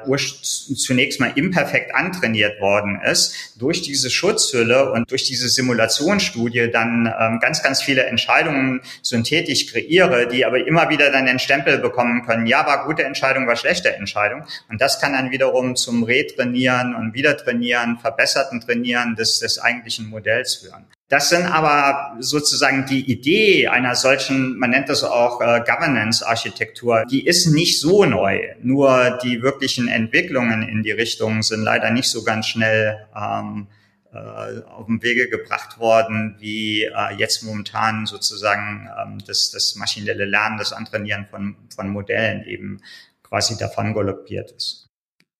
zunächst 0.76 1.20
mal 1.20 1.32
imperfekt 1.36 1.94
antrainiert 1.94 2.60
worden 2.60 3.00
ist, 3.04 3.56
durch 3.60 3.84
diese 3.84 4.10
Schutzhülle 4.10 4.92
und 4.92 5.12
durch 5.12 5.26
diese 5.26 5.48
Simulationsstudie 5.48 6.72
dann 6.72 7.14
ähm, 7.20 7.40
ganz, 7.40 7.62
ganz 7.62 7.82
viele 7.82 8.06
Entscheidungen 8.06 8.82
synthetisch 9.04 9.72
kreiere, 9.72 10.28
die 10.28 10.44
aber 10.44 10.66
immer 10.66 10.90
wieder 10.90 11.12
dann 11.12 11.28
den 11.28 11.38
Stempel 11.38 11.78
bekommen 11.78 12.26
können, 12.26 12.48
ja, 12.48 12.66
war 12.66 12.86
gute 12.86 13.04
Entscheidung, 13.04 13.46
war 13.46 13.56
schlechte 13.56 13.94
Entscheidung. 13.94 14.44
Und 14.70 14.82
das 14.82 15.00
kann 15.00 15.14
dann 15.14 15.30
wiederum 15.30 15.76
zum 15.76 16.02
Retrainieren 16.02 16.96
und 16.96 17.14
Wiedertrainieren, 17.14 18.00
verbesserten 18.00 18.60
Trainieren 18.60 19.16
des, 19.16 19.40
des 19.40 19.60
eigentlichen 19.60 20.10
Modells 20.10 20.56
führen. 20.56 20.88
Das 21.10 21.30
sind 21.30 21.46
aber 21.46 22.18
sozusagen 22.20 22.86
die 22.86 23.10
Idee 23.10 23.70
einer 23.70 23.96
solchen, 23.96 24.58
man 24.58 24.72
nennt 24.72 24.90
das 24.90 25.06
auch 25.06 25.40
äh, 25.40 25.64
Governance-Architektur, 25.66 27.06
die 27.10 27.26
ist 27.26 27.48
nicht 27.48 27.80
so 27.80 28.04
neu. 28.04 28.42
Nur 28.62 29.18
die 29.24 29.42
wirklichen 29.42 29.88
Entwicklungen 29.88 30.64
in 30.64 30.84
die 30.84 30.92
Richtung 30.92 31.44
sind 31.44 31.64
leider 31.64 31.92
nicht 31.92 32.10
so 32.10 32.26
ganz 32.26 32.48
schnell 32.48 33.08
ähm, 33.16 33.68
äh, 34.12 34.64
auf 34.68 34.88
dem 34.88 35.02
Wege 35.02 35.30
gebracht 35.30 35.80
worden, 35.80 36.36
wie 36.40 36.84
äh, 36.84 37.14
jetzt 37.18 37.42
momentan 37.44 38.06
sozusagen 38.06 38.90
ähm, 39.02 39.20
das, 39.26 39.52
das 39.52 39.76
maschinelle 39.76 40.26
Lernen, 40.26 40.58
das 40.58 40.74
Antrainieren 40.74 41.26
von, 41.26 41.56
von 41.74 41.88
Modellen 41.88 42.44
eben 42.44 42.82
quasi 43.24 43.58
davon 43.58 43.94
galoppiert 43.94 44.52
ist. 44.52 44.87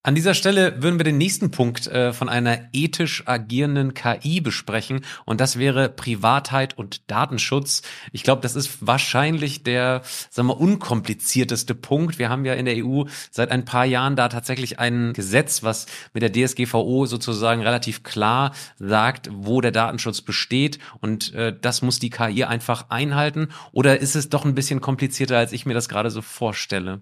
An 0.04 0.16
dieser 0.16 0.36
Stelle 0.36 0.82
würden 0.82 1.00
wir 1.00 1.04
den 1.04 1.18
nächsten 1.18 1.52
Punkt 1.52 1.88
äh, 1.88 2.14
von 2.14 2.30
einer 2.30 2.70
ethisch 2.72 3.24
agierenden 3.28 3.94
KI 3.94 4.40
besprechen 4.40 5.02
und 5.26 5.42
das 5.42 5.60
wäre 5.60 5.90
Privatheit 5.90 6.78
und 6.78 7.12
Datenschutz. 7.12 7.82
Ich 8.14 8.24
glaube, 8.24 8.42
das 8.42 8.56
ist 8.56 8.88
wahrscheinlich 8.88 9.64
der, 9.64 10.04
sagen 10.30 10.48
wir, 10.48 10.62
unkomplizierteste 10.62 11.76
Punkt. 11.76 12.20
Wir 12.20 12.30
haben 12.30 12.46
ja 12.46 12.54
in 12.54 12.64
der 12.64 12.86
EU 12.86 13.04
seit 13.32 13.52
ein 13.52 13.66
paar 13.66 13.84
Jahren 13.84 14.16
da 14.16 14.30
tatsächlich 14.30 14.80
ein 14.80 15.12
Gesetz, 15.12 15.64
was 15.64 15.88
mit 16.14 16.24
der 16.24 16.32
DSGVO 16.32 17.06
sozusagen 17.06 17.62
relativ 17.62 18.04
klar 18.04 18.54
sagt, 18.78 19.30
wo 19.34 19.60
der 19.60 19.72
Datenschutz 19.72 20.22
besteht 20.22 20.80
und 21.02 21.34
äh, 21.34 21.54
das 21.60 21.82
muss 21.82 22.00
die 22.00 22.12
KI 22.12 22.46
einfach 22.46 22.90
einhalten. 22.90 23.50
Oder 23.74 24.00
ist 24.00 24.16
es 24.16 24.30
doch 24.30 24.46
ein 24.46 24.56
bisschen 24.56 24.80
komplizierter, 24.80 25.38
als 25.38 25.52
ich 25.52 25.66
mir 25.66 25.74
das 25.74 25.90
gerade 25.90 26.12
so 26.12 26.22
vorstelle? 26.22 27.02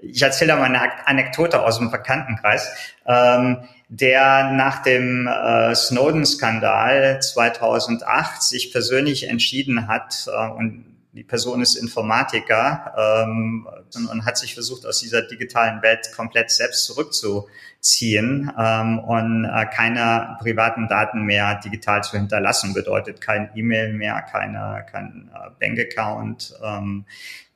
Ich 0.00 0.22
erzähle 0.22 0.56
mal 0.56 0.64
eine 0.64 1.06
Anekdote 1.06 1.60
aus 1.62 1.78
dem 1.78 1.90
Bekanntenkreis, 1.90 2.68
ähm, 3.06 3.58
der 3.88 4.50
nach 4.52 4.82
dem 4.82 5.26
äh, 5.26 5.74
Snowden-Skandal 5.74 7.20
2008 7.20 8.42
sich 8.42 8.72
persönlich 8.72 9.28
entschieden 9.28 9.88
hat 9.88 10.26
äh, 10.28 10.48
und 10.50 10.84
die 11.12 11.24
Person 11.24 11.62
ist 11.62 11.74
Informatiker 11.74 12.94
ähm, 13.26 13.66
und 14.10 14.24
hat 14.24 14.38
sich 14.38 14.54
versucht, 14.54 14.86
aus 14.86 15.00
dieser 15.00 15.22
digitalen 15.22 15.82
Welt 15.82 16.12
komplett 16.14 16.50
selbst 16.50 16.84
zurückzuziehen 16.84 18.52
ähm, 18.56 18.98
und 19.00 19.44
äh, 19.44 19.66
keine 19.66 20.36
privaten 20.40 20.86
Daten 20.86 21.24
mehr 21.24 21.56
digital 21.56 22.04
zu 22.04 22.16
hinterlassen. 22.16 22.72
Bedeutet 22.72 23.20
kein 23.20 23.50
E-Mail 23.54 23.94
mehr, 23.94 24.22
keine, 24.30 24.86
kein 24.92 25.30
äh, 25.34 25.50
Bankaccount, 25.58 26.54
ähm, 26.62 27.04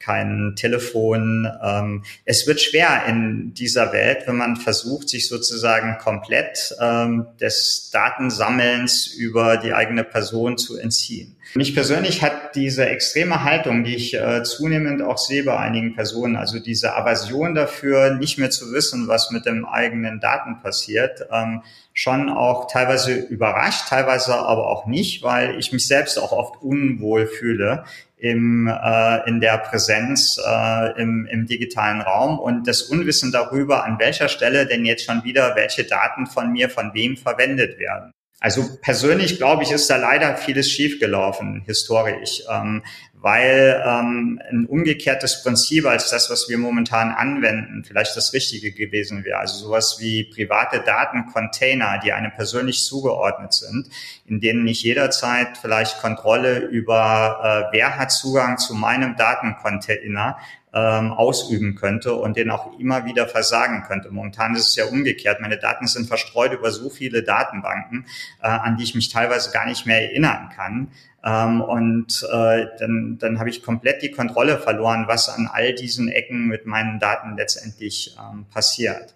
kein 0.02 0.54
Telefon. 0.56 1.48
Ähm, 1.62 2.04
es 2.24 2.46
wird 2.46 2.60
schwer 2.60 3.04
in 3.06 3.54
dieser 3.54 3.92
Welt, 3.92 4.24
wenn 4.26 4.36
man 4.36 4.56
versucht, 4.56 5.08
sich 5.08 5.28
sozusagen 5.28 5.98
komplett 5.98 6.74
ähm, 6.80 7.26
des 7.40 7.90
Datensammelns 7.92 9.06
über 9.06 9.56
die 9.56 9.72
eigene 9.72 10.04
Person 10.04 10.58
zu 10.58 10.76
entziehen. 10.76 11.36
Mich 11.54 11.74
persönlich 11.74 12.22
hat 12.22 12.54
diese 12.54 12.86
extreme 12.86 13.44
Haltung, 13.44 13.84
die 13.84 13.94
ich 13.94 14.14
äh, 14.14 14.42
zunehmend 14.42 15.02
auch 15.02 15.18
sehe 15.18 15.44
bei 15.44 15.56
einigen 15.58 15.94
Personen, 15.94 16.36
also 16.36 16.58
diese 16.58 16.94
Aversion 16.94 17.54
dafür, 17.54 18.14
nicht 18.14 18.38
mehr 18.38 18.50
zu 18.50 18.72
wissen, 18.72 19.06
was 19.06 19.30
mit 19.30 19.44
dem 19.44 19.66
eigenen 19.66 20.18
Daten 20.18 20.60
passiert, 20.62 21.26
ähm, 21.30 21.62
schon 21.92 22.30
auch 22.30 22.70
teilweise 22.70 23.14
überrascht, 23.14 23.88
teilweise 23.88 24.34
aber 24.34 24.66
auch 24.66 24.86
nicht, 24.86 25.22
weil 25.22 25.58
ich 25.58 25.72
mich 25.72 25.86
selbst 25.86 26.18
auch 26.18 26.32
oft 26.32 26.62
unwohl 26.62 27.26
fühle, 27.26 27.84
im, 28.22 28.68
äh, 28.68 29.28
in 29.28 29.40
der 29.40 29.58
Präsenz 29.58 30.38
äh, 30.38 31.00
im, 31.00 31.26
im 31.26 31.46
digitalen 31.46 32.00
Raum 32.00 32.38
und 32.38 32.68
das 32.68 32.82
Unwissen 32.82 33.32
darüber, 33.32 33.84
an 33.84 33.98
welcher 33.98 34.28
Stelle 34.28 34.64
denn 34.64 34.84
jetzt 34.84 35.04
schon 35.04 35.24
wieder 35.24 35.56
welche 35.56 35.82
Daten 35.82 36.26
von 36.26 36.52
mir 36.52 36.70
von 36.70 36.94
wem 36.94 37.16
verwendet 37.16 37.80
werden. 37.80 38.12
Also 38.38 38.64
persönlich 38.80 39.38
glaube 39.38 39.64
ich, 39.64 39.72
ist 39.72 39.90
da 39.90 39.96
leider 39.96 40.36
vieles 40.36 40.70
schiefgelaufen, 40.70 41.62
historisch. 41.66 42.42
Ähm, 42.48 42.84
weil 43.22 43.80
ähm, 43.86 44.42
ein 44.50 44.66
umgekehrtes 44.66 45.44
Prinzip 45.44 45.86
als 45.86 46.10
das, 46.10 46.28
was 46.28 46.48
wir 46.48 46.58
momentan 46.58 47.12
anwenden, 47.12 47.84
vielleicht 47.84 48.16
das 48.16 48.32
Richtige 48.32 48.72
gewesen 48.72 49.24
wäre. 49.24 49.38
Also 49.38 49.64
sowas 49.66 49.98
wie 50.00 50.24
private 50.24 50.80
Datencontainer, 50.80 52.00
die 52.04 52.12
einem 52.12 52.32
persönlich 52.32 52.84
zugeordnet 52.84 53.52
sind, 53.52 53.88
in 54.26 54.40
denen 54.40 54.66
ich 54.66 54.82
jederzeit 54.82 55.56
vielleicht 55.56 56.00
Kontrolle 56.00 56.58
über, 56.58 57.68
äh, 57.70 57.76
wer 57.76 57.96
hat 57.96 58.10
Zugang 58.10 58.58
zu 58.58 58.74
meinem 58.74 59.16
Datencontainer 59.16 60.38
ähm, 60.74 61.12
ausüben 61.12 61.74
könnte 61.74 62.14
und 62.14 62.36
den 62.36 62.50
auch 62.50 62.78
immer 62.78 63.04
wieder 63.04 63.28
versagen 63.28 63.84
könnte. 63.86 64.10
Momentan 64.10 64.54
ist 64.54 64.68
es 64.68 64.76
ja 64.76 64.86
umgekehrt. 64.86 65.40
Meine 65.40 65.58
Daten 65.58 65.86
sind 65.86 66.08
verstreut 66.08 66.52
über 66.52 66.70
so 66.70 66.90
viele 66.90 67.22
Datenbanken, 67.22 68.06
äh, 68.42 68.46
an 68.46 68.76
die 68.76 68.84
ich 68.84 68.94
mich 68.94 69.10
teilweise 69.10 69.52
gar 69.52 69.66
nicht 69.66 69.86
mehr 69.86 70.02
erinnern 70.02 70.48
kann. 70.54 70.88
Ähm, 71.24 71.60
und 71.60 72.26
äh, 72.32 72.66
dann, 72.78 73.18
dann 73.18 73.38
habe 73.38 73.48
ich 73.48 73.62
komplett 73.62 74.02
die 74.02 74.10
Kontrolle 74.10 74.58
verloren, 74.58 75.04
was 75.06 75.28
an 75.28 75.48
all 75.52 75.72
diesen 75.74 76.08
Ecken 76.08 76.48
mit 76.48 76.66
meinen 76.66 76.98
Daten 76.98 77.36
letztendlich 77.36 78.16
ähm, 78.18 78.46
passiert. 78.52 79.14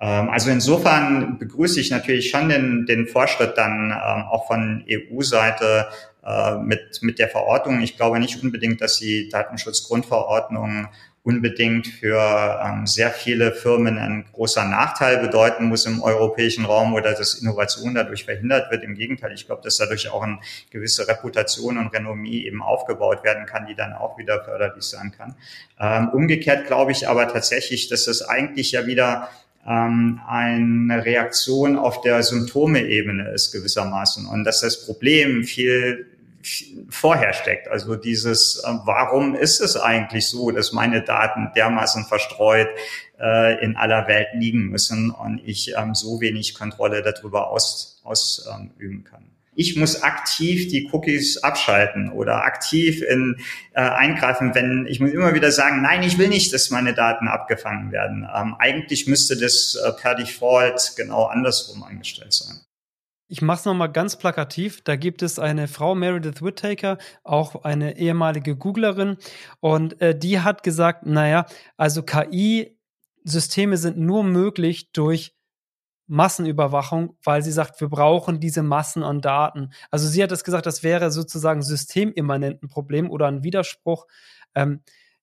Ähm, 0.00 0.30
also 0.30 0.50
insofern 0.50 1.38
begrüße 1.38 1.80
ich 1.80 1.90
natürlich 1.90 2.30
schon 2.30 2.48
den, 2.48 2.86
den 2.86 3.06
Fortschritt 3.06 3.56
dann 3.56 3.90
ähm, 3.90 4.24
auch 4.30 4.46
von 4.46 4.84
EU-Seite 4.88 5.88
äh, 6.24 6.56
mit, 6.56 7.00
mit 7.02 7.18
der 7.18 7.28
Verordnung. 7.28 7.82
Ich 7.82 7.96
glaube 7.96 8.18
nicht 8.18 8.42
unbedingt, 8.42 8.80
dass 8.80 8.98
die 8.98 9.28
Datenschutzgrundverordnung 9.28 10.88
unbedingt 11.24 11.86
für 11.86 12.60
ähm, 12.64 12.86
sehr 12.86 13.10
viele 13.10 13.52
Firmen 13.52 13.96
ein 13.96 14.24
großer 14.32 14.64
Nachteil 14.64 15.18
bedeuten 15.18 15.66
muss 15.66 15.86
im 15.86 16.02
europäischen 16.02 16.64
Raum 16.64 16.94
oder 16.94 17.14
dass 17.14 17.34
Innovation 17.34 17.94
dadurch 17.94 18.24
verhindert 18.24 18.72
wird. 18.72 18.82
Im 18.82 18.96
Gegenteil, 18.96 19.32
ich 19.32 19.46
glaube, 19.46 19.62
dass 19.62 19.76
dadurch 19.76 20.10
auch 20.10 20.22
eine 20.22 20.40
gewisse 20.70 21.06
Reputation 21.06 21.78
und 21.78 21.94
Renommee 21.94 22.44
eben 22.44 22.60
aufgebaut 22.60 23.22
werden 23.22 23.46
kann, 23.46 23.66
die 23.66 23.76
dann 23.76 23.92
auch 23.92 24.18
wieder 24.18 24.42
förderlich 24.42 24.84
sein 24.84 25.12
kann. 25.16 25.36
Ähm, 25.78 26.08
umgekehrt 26.08 26.66
glaube 26.66 26.90
ich 26.90 27.08
aber 27.08 27.28
tatsächlich, 27.28 27.88
dass 27.88 28.06
das 28.06 28.22
eigentlich 28.22 28.72
ja 28.72 28.86
wieder 28.86 29.28
ähm, 29.64 30.20
eine 30.26 31.04
Reaktion 31.04 31.78
auf 31.78 32.00
der 32.00 32.24
Symptome-Ebene 32.24 33.30
ist 33.30 33.52
gewissermaßen 33.52 34.26
und 34.26 34.42
dass 34.42 34.60
das 34.60 34.84
Problem 34.84 35.44
viel 35.44 36.06
vorher 36.88 37.32
steckt. 37.32 37.68
Also 37.68 37.96
dieses, 37.96 38.62
äh, 38.64 38.70
warum 38.84 39.34
ist 39.34 39.60
es 39.60 39.76
eigentlich 39.76 40.28
so, 40.28 40.50
dass 40.50 40.72
meine 40.72 41.02
Daten 41.02 41.50
dermaßen 41.54 42.04
verstreut 42.04 42.68
äh, 43.20 43.62
in 43.64 43.76
aller 43.76 44.08
Welt 44.08 44.28
liegen 44.34 44.68
müssen 44.68 45.10
und 45.10 45.40
ich 45.44 45.74
ähm, 45.76 45.94
so 45.94 46.20
wenig 46.20 46.54
Kontrolle 46.54 47.02
darüber 47.02 47.48
aus, 47.50 48.00
ausüben 48.04 48.72
ähm, 48.80 49.04
kann. 49.04 49.32
Ich 49.54 49.76
muss 49.76 50.02
aktiv 50.02 50.68
die 50.68 50.88
Cookies 50.90 51.42
abschalten 51.42 52.10
oder 52.10 52.44
aktiv 52.44 53.02
in, 53.02 53.36
äh, 53.74 53.80
eingreifen, 53.80 54.54
wenn 54.54 54.86
ich 54.88 54.98
muss 54.98 55.10
immer 55.10 55.34
wieder 55.34 55.52
sagen, 55.52 55.82
nein, 55.82 56.02
ich 56.02 56.16
will 56.16 56.28
nicht, 56.28 56.54
dass 56.54 56.70
meine 56.70 56.94
Daten 56.94 57.28
abgefangen 57.28 57.92
werden. 57.92 58.26
Ähm, 58.34 58.56
eigentlich 58.58 59.06
müsste 59.06 59.36
das 59.36 59.74
äh, 59.74 59.92
per 59.92 60.14
Default 60.14 60.94
genau 60.96 61.24
andersrum 61.24 61.82
eingestellt 61.82 62.32
sein. 62.32 62.60
Ich 63.32 63.40
mache 63.40 63.60
es 63.60 63.64
nochmal 63.64 63.90
ganz 63.90 64.16
plakativ. 64.18 64.82
Da 64.84 64.94
gibt 64.94 65.22
es 65.22 65.38
eine 65.38 65.66
Frau, 65.66 65.94
Meredith 65.94 66.42
Whittaker, 66.42 66.98
auch 67.24 67.64
eine 67.64 67.96
ehemalige 67.96 68.56
Googlerin. 68.56 69.16
Und 69.58 69.98
äh, 70.02 70.14
die 70.14 70.40
hat 70.40 70.62
gesagt, 70.62 71.06
naja, 71.06 71.46
also 71.78 72.02
KI-Systeme 72.02 73.78
sind 73.78 73.96
nur 73.96 74.22
möglich 74.22 74.92
durch 74.92 75.34
Massenüberwachung, 76.08 77.16
weil 77.24 77.42
sie 77.42 77.52
sagt, 77.52 77.80
wir 77.80 77.88
brauchen 77.88 78.38
diese 78.38 78.62
Massen 78.62 79.02
an 79.02 79.22
Daten. 79.22 79.70
Also 79.90 80.08
sie 80.08 80.22
hat 80.22 80.30
es 80.30 80.44
gesagt, 80.44 80.66
das 80.66 80.82
wäre 80.82 81.10
sozusagen 81.10 81.62
systemimmanenten 81.62 82.68
Problem 82.68 83.10
oder 83.10 83.28
ein 83.28 83.42
Widerspruch. 83.42 84.08
Ähm, 84.54 84.82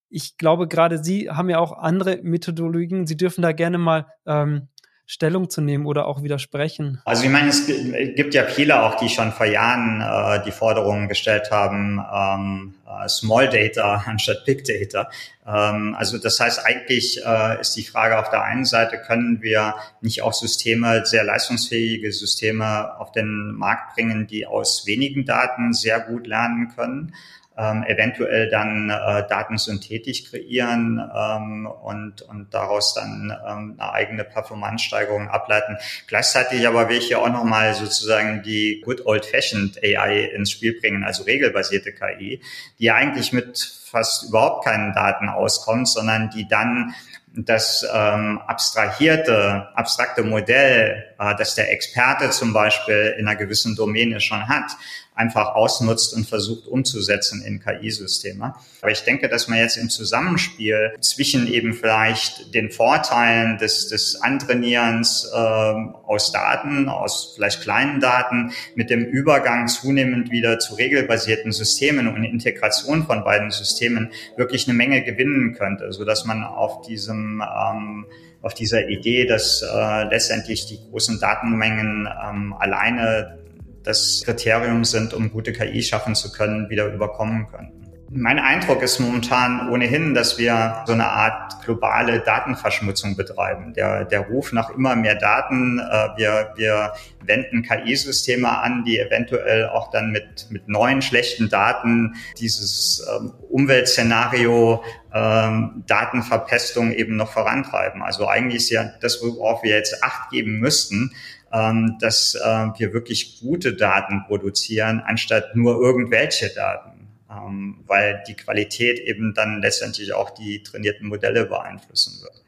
ich 0.09 0.35
glaube, 0.37 0.67
gerade 0.67 1.03
Sie 1.03 1.29
haben 1.29 1.51
ja 1.51 1.59
auch 1.59 1.73
andere 1.73 2.21
Methodologien. 2.23 3.05
Sie 3.05 3.17
dürfen 3.17 3.43
da 3.43 3.51
gerne 3.51 3.77
mal 3.77 4.07
ähm, 4.25 4.69
Stellung 5.11 5.49
zu 5.49 5.61
nehmen 5.61 5.87
oder 5.87 6.05
auch 6.05 6.21
widersprechen? 6.21 7.01
Also 7.03 7.23
ich 7.23 7.31
meine, 7.31 7.49
es 7.49 7.65
gibt 7.65 8.35
ja 8.35 8.45
viele 8.45 8.83
auch, 8.83 8.93
die 8.93 9.09
schon 9.09 9.31
vor 9.31 9.47
Jahren 9.47 10.01
äh, 10.01 10.43
die 10.45 10.51
Forderungen 10.51 11.07
gestellt 11.07 11.49
haben, 11.49 11.99
ähm, 12.13 12.75
äh, 12.87 13.09
Small 13.09 13.49
Data 13.49 14.03
anstatt 14.05 14.45
Big 14.45 14.65
Data. 14.65 15.09
Ähm, 15.47 15.95
also 15.97 16.19
das 16.19 16.39
heißt, 16.39 16.63
eigentlich 16.63 17.25
äh, 17.25 17.59
ist 17.59 17.75
die 17.75 17.85
Frage 17.85 18.19
auf 18.19 18.29
der 18.29 18.43
einen 18.43 18.65
Seite, 18.65 18.99
können 18.99 19.41
wir 19.41 19.73
nicht 20.01 20.21
auch 20.21 20.33
Systeme, 20.33 21.03
sehr 21.07 21.23
leistungsfähige 21.23 22.11
Systeme 22.11 22.95
auf 22.99 23.11
den 23.11 23.53
Markt 23.53 23.95
bringen, 23.95 24.27
die 24.27 24.45
aus 24.45 24.85
wenigen 24.85 25.25
Daten 25.25 25.73
sehr 25.73 26.01
gut 26.01 26.27
lernen 26.27 26.71
können? 26.75 27.15
Ähm, 27.59 27.83
eventuell 27.83 28.49
dann 28.49 28.89
äh, 28.89 29.27
Daten 29.27 29.57
synthetisch 29.57 30.29
kreieren 30.29 31.01
ähm, 31.13 31.65
und, 31.67 32.21
und 32.21 32.53
daraus 32.53 32.93
dann 32.93 33.33
ähm, 33.45 33.75
eine 33.77 33.91
eigene 33.91 34.23
Performance-Steigerung 34.23 35.27
ableiten. 35.27 35.77
Gleichzeitig 36.07 36.67
aber 36.67 36.89
will 36.89 36.97
ich 36.97 37.07
hier 37.07 37.21
auch 37.21 37.29
nochmal 37.29 37.73
sozusagen 37.73 38.41
die 38.43 38.81
good 38.85 39.05
old-fashioned 39.05 39.83
AI 39.83 40.31
ins 40.33 40.51
Spiel 40.51 40.79
bringen, 40.79 41.03
also 41.03 41.23
regelbasierte 41.23 41.91
KI, 41.91 42.41
die 42.79 42.91
eigentlich 42.91 43.33
mit 43.33 43.59
fast 43.89 44.29
überhaupt 44.29 44.65
keinen 44.65 44.93
Daten 44.93 45.29
auskommt, 45.29 45.87
sondern 45.87 46.29
die 46.29 46.47
dann 46.47 46.93
das 47.35 47.85
ähm, 47.93 48.39
abstrahierte, 48.47 49.69
abstrakte 49.75 50.23
Modell, 50.23 51.05
äh, 51.19 51.35
das 51.37 51.55
der 51.55 51.71
Experte 51.71 52.31
zum 52.31 52.53
Beispiel 52.53 53.15
in 53.17 53.27
einer 53.27 53.37
gewissen 53.37 53.75
Domäne 53.75 54.19
schon 54.19 54.47
hat, 54.47 54.71
einfach 55.19 55.53
ausnutzt 55.53 56.13
und 56.15 56.27
versucht 56.27 56.65
umzusetzen 56.67 57.43
in 57.43 57.59
KI-Systeme. 57.59 58.55
Aber 58.81 58.91
ich 58.91 59.03
denke, 59.03 59.27
dass 59.27 59.49
man 59.49 59.57
jetzt 59.57 59.75
im 59.75 59.89
Zusammenspiel 59.89 60.93
zwischen 61.01 61.45
eben 61.47 61.73
vielleicht 61.73 62.53
den 62.55 62.71
Vorteilen 62.71 63.57
des, 63.57 63.89
des 63.89 64.21
Antrainierens 64.21 65.29
äh, 65.31 65.37
aus 65.37 66.31
Daten, 66.31 66.87
aus 66.87 67.33
vielleicht 67.35 67.61
kleinen 67.61 67.99
Daten, 67.99 68.53
mit 68.75 68.89
dem 68.89 69.03
Übergang 69.03 69.67
zunehmend 69.67 70.31
wieder 70.31 70.57
zu 70.57 70.75
regelbasierten 70.75 71.51
Systemen 71.51 72.07
und 72.07 72.23
Integration 72.23 73.05
von 73.05 73.25
beiden 73.25 73.51
Systemen 73.51 74.11
wirklich 74.37 74.69
eine 74.69 74.77
Menge 74.77 75.03
gewinnen 75.03 75.53
könnte, 75.53 75.91
so 75.91 76.05
dass 76.05 76.23
man 76.23 76.45
auf 76.45 76.81
diesem 76.83 77.18
ähm, 77.41 78.05
auf 78.41 78.53
dieser 78.53 78.87
Idee, 78.89 79.25
dass 79.25 79.61
äh, 79.61 80.03
letztendlich 80.03 80.65
die 80.65 80.79
großen 80.89 81.19
Datenmengen 81.19 82.07
ähm, 82.07 82.53
alleine 82.53 83.39
das 83.83 84.21
Kriterium 84.25 84.83
sind, 84.85 85.13
um 85.13 85.31
gute 85.31 85.53
KI 85.53 85.81
schaffen 85.81 86.15
zu 86.15 86.31
können, 86.31 86.69
wieder 86.69 86.93
überkommen 86.93 87.47
könnten. 87.47 87.88
Mein 88.11 88.39
Eindruck 88.39 88.81
ist 88.81 88.97
momentan 88.99 89.69
ohnehin, 89.69 90.15
dass 90.15 90.39
wir 90.39 90.83
so 90.87 90.93
eine 90.93 91.07
Art 91.07 91.63
globale 91.63 92.21
Datenverschmutzung 92.21 93.15
betreiben. 93.15 93.73
Der, 93.73 94.03
der 94.03 94.21
Ruf 94.21 94.51
nach 94.51 94.71
immer 94.71 94.95
mehr 94.95 95.13
Daten, 95.13 95.77
äh, 95.77 96.17
wir, 96.17 96.53
wir 96.55 96.93
wenden 97.23 97.61
KI-Systeme 97.61 98.49
an, 98.49 98.83
die 98.83 98.97
eventuell 98.97 99.67
auch 99.67 99.91
dann 99.91 100.09
mit, 100.11 100.47
mit 100.49 100.67
neuen 100.67 101.03
schlechten 101.03 101.49
Daten 101.49 102.15
dieses 102.39 103.05
ähm, 103.15 103.33
Umweltszenario 103.47 104.83
ähm, 105.13 105.83
Datenverpestung 105.85 106.91
eben 106.91 107.15
noch 107.15 107.31
vorantreiben. 107.31 108.01
Also 108.01 108.27
eigentlich 108.27 108.63
ist 108.63 108.69
ja 108.71 108.91
das, 109.01 109.21
worauf 109.21 109.61
wir 109.61 109.75
jetzt 109.75 110.03
Acht 110.03 110.31
geben 110.31 110.59
müssten, 110.59 111.11
ähm, 111.53 111.97
dass 111.99 112.33
äh, 112.33 112.67
wir 112.75 112.91
wirklich 112.91 113.39
gute 113.39 113.75
Daten 113.75 114.23
produzieren, 114.25 115.03
anstatt 115.05 115.55
nur 115.55 115.79
irgendwelche 115.79 116.49
Daten, 116.49 116.98
ähm, 117.29 117.83
weil 117.87 118.23
die 118.27 118.35
Qualität 118.35 118.99
eben 118.99 119.33
dann 119.33 119.61
letztendlich 119.61 120.13
auch 120.13 120.31
die 120.31 120.63
trainierten 120.63 121.07
Modelle 121.07 121.45
beeinflussen 121.45 122.21
wird. 122.21 122.43